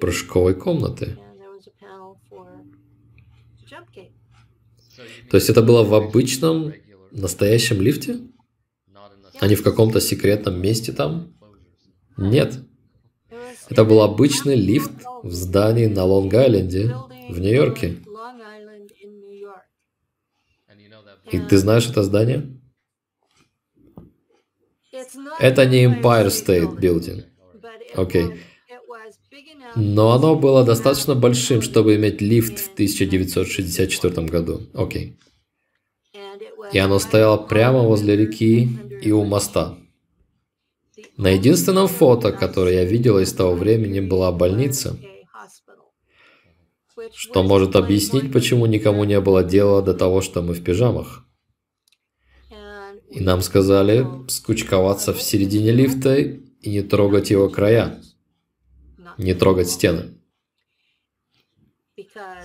прыжковой 0.00 0.54
комнаты. 0.54 1.18
То 5.32 5.36
есть 5.36 5.48
это 5.48 5.62
было 5.62 5.82
в 5.82 5.94
обычном, 5.94 6.74
настоящем 7.10 7.80
лифте? 7.80 8.18
А 9.40 9.48
не 9.48 9.54
в 9.54 9.62
каком-то 9.62 9.98
секретном 9.98 10.60
месте 10.60 10.92
там? 10.92 11.34
Нет. 12.18 12.58
Это 13.70 13.86
был 13.86 14.02
обычный 14.02 14.56
лифт 14.56 14.92
в 15.22 15.32
здании 15.32 15.86
на 15.86 16.04
Лонг-Айленде 16.04 16.94
в 17.30 17.40
Нью-Йорке. 17.40 17.96
И 21.30 21.38
ты 21.38 21.56
знаешь 21.56 21.88
это 21.88 22.02
здание? 22.02 22.60
Это 25.40 25.64
не 25.64 25.86
Empire 25.86 26.26
State 26.26 26.78
Building. 26.78 27.24
Окей. 27.94 28.26
Okay. 28.26 28.38
Но 29.76 30.12
оно 30.12 30.36
было 30.36 30.64
достаточно 30.64 31.14
большим, 31.14 31.62
чтобы 31.62 31.96
иметь 31.96 32.20
лифт 32.20 32.58
в 32.58 32.72
1964 32.72 34.26
году. 34.26 34.62
Окей. 34.74 35.16
И 36.72 36.78
оно 36.78 36.98
стояло 36.98 37.36
прямо 37.36 37.80
возле 37.80 38.16
реки 38.16 38.68
и 39.02 39.12
у 39.12 39.24
моста. 39.24 39.78
На 41.16 41.30
единственном 41.30 41.88
фото, 41.88 42.32
которое 42.32 42.74
я 42.74 42.84
видела 42.84 43.18
из 43.18 43.32
того 43.32 43.54
времени, 43.54 44.00
была 44.00 44.32
больница, 44.32 44.98
что 47.14 47.42
может 47.42 47.76
объяснить, 47.76 48.32
почему 48.32 48.66
никому 48.66 49.04
не 49.04 49.20
было 49.20 49.44
дела 49.44 49.82
до 49.82 49.94
того, 49.94 50.20
что 50.20 50.42
мы 50.42 50.54
в 50.54 50.62
пижамах. 50.62 51.26
И 53.10 53.20
нам 53.20 53.42
сказали 53.42 54.06
скучковаться 54.28 55.12
в 55.12 55.20
середине 55.20 55.70
лифта 55.72 56.16
и 56.16 56.70
не 56.70 56.80
трогать 56.82 57.30
его 57.30 57.50
края, 57.50 58.00
не 59.18 59.34
трогать 59.34 59.70
стены. 59.70 60.14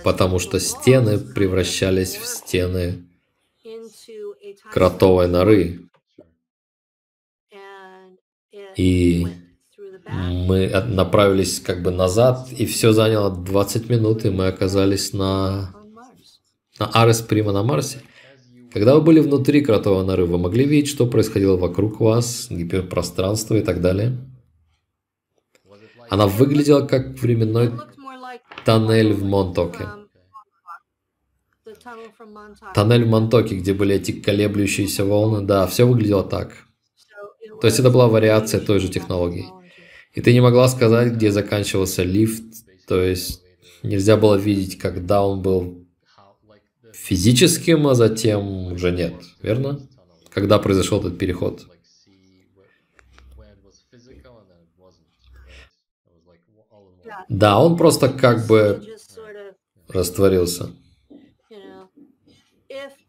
Потому 0.04 0.38
что 0.38 0.60
стены 0.60 1.18
превращались 1.18 2.16
в 2.16 2.26
стены 2.26 3.04
кротовой 4.72 5.28
норы, 5.28 5.80
и 8.76 9.26
мы 10.08 10.68
направились 10.86 11.60
как 11.60 11.82
бы 11.82 11.90
назад, 11.90 12.48
и 12.50 12.66
все 12.66 12.92
заняло 12.92 13.30
20 13.30 13.90
минут, 13.90 14.24
и 14.24 14.30
мы 14.30 14.46
оказались 14.46 15.12
на, 15.12 15.74
на 16.78 16.86
Арес 16.92 17.20
Прима 17.20 17.52
на 17.52 17.62
Марсе. 17.62 18.02
Когда 18.72 18.94
вы 18.94 19.00
были 19.00 19.20
внутри 19.20 19.62
кротовой 19.62 20.04
норы, 20.04 20.26
вы 20.26 20.38
могли 20.38 20.64
видеть, 20.64 20.90
что 20.90 21.06
происходило 21.06 21.56
вокруг 21.56 22.00
вас, 22.00 22.48
гиперпространство 22.50 23.54
и 23.54 23.62
так 23.62 23.80
далее? 23.80 24.18
Она 26.10 26.26
выглядела 26.26 26.86
как 26.86 27.18
временной 27.18 27.72
тоннель 28.64 29.12
в 29.12 29.24
Монтоке. 29.24 29.86
Тоннель 32.74 33.04
в 33.04 33.08
Монтоке, 33.08 33.56
где 33.56 33.74
были 33.74 33.96
эти 33.96 34.12
колеблющиеся 34.12 35.04
волны. 35.04 35.46
Да, 35.46 35.66
все 35.66 35.86
выглядело 35.86 36.24
так. 36.24 36.52
То 37.60 37.66
есть 37.66 37.78
это 37.80 37.90
была 37.90 38.08
вариация 38.08 38.60
той 38.60 38.78
же 38.78 38.88
технологии. 38.88 39.46
И 40.14 40.20
ты 40.20 40.32
не 40.32 40.40
могла 40.40 40.68
сказать, 40.68 41.12
где 41.14 41.30
заканчивался 41.30 42.02
лифт, 42.02 42.42
то 42.86 43.00
есть 43.02 43.42
нельзя 43.82 44.16
было 44.16 44.36
видеть, 44.36 44.78
когда 44.78 45.24
он 45.24 45.42
был 45.42 45.86
физическим, 46.92 47.86
а 47.86 47.94
затем 47.94 48.72
уже 48.72 48.90
нет, 48.90 49.14
верно? 49.42 49.80
Когда 50.30 50.58
произошел 50.58 51.00
этот 51.00 51.18
переход? 51.18 51.66
Да, 57.28 57.60
он 57.60 57.76
просто 57.76 58.08
как 58.08 58.46
бы 58.46 58.82
растворился. 59.88 60.70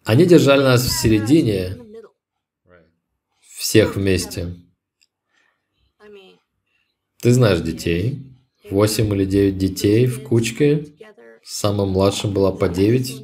Они 0.04 0.26
держали 0.26 0.64
нас 0.64 0.84
в 0.84 1.02
середине, 1.02 1.78
всех 3.42 3.96
вместе. 3.96 4.56
Ты 7.22 7.34
знаешь 7.34 7.60
детей. 7.60 8.26
Восемь 8.72 9.14
или 9.14 9.26
девять 9.26 9.58
детей 9.58 10.06
в 10.06 10.24
кучке. 10.24 10.86
Самым 11.44 11.90
младшим 11.90 12.34
была 12.34 12.52
по 12.52 12.70
девять. 12.70 13.24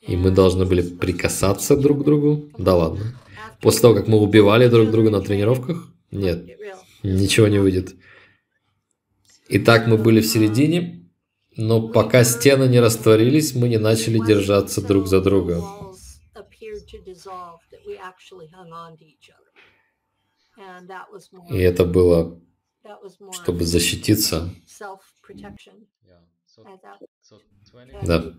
И 0.00 0.16
мы 0.16 0.30
должны 0.30 0.64
были 0.64 0.82
прикасаться 0.82 1.76
друг 1.76 2.02
к 2.02 2.04
другу? 2.04 2.50
Да 2.58 2.76
ладно. 2.76 3.18
После 3.60 3.82
того, 3.82 3.94
как 3.94 4.08
мы 4.08 4.18
убивали 4.18 4.68
друг 4.68 4.90
друга 4.90 5.10
на 5.10 5.20
тренировках? 5.20 5.92
Нет, 6.10 6.46
ничего 7.02 7.48
не 7.48 7.58
выйдет. 7.58 7.94
Итак, 9.50 9.86
мы 9.86 9.96
были 9.96 10.20
в 10.20 10.26
середине, 10.26 11.08
но 11.56 11.88
пока 11.88 12.24
стены 12.24 12.68
не 12.68 12.80
растворились, 12.80 13.54
мы 13.54 13.68
не 13.68 13.78
начали 13.78 14.18
держаться 14.18 14.80
друг 14.80 15.06
за 15.06 15.20
друга 15.20 15.62
И 21.50 21.58
это 21.58 21.84
было, 21.84 22.40
чтобы 23.32 23.64
защититься. 23.64 24.50
Да. 28.02 28.34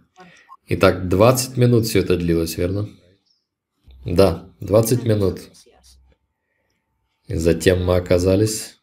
Итак, 0.67 1.07
20 1.07 1.57
минут 1.57 1.85
все 1.85 1.99
это 1.99 2.17
длилось, 2.17 2.57
верно? 2.57 2.89
Да, 4.05 4.49
20 4.59 5.03
минут. 5.03 5.41
И 7.27 7.35
затем 7.35 7.85
мы 7.85 7.95
оказались 7.95 8.79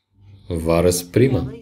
в 0.48 0.70
Арес 0.70 1.02
Прима. 1.02 1.52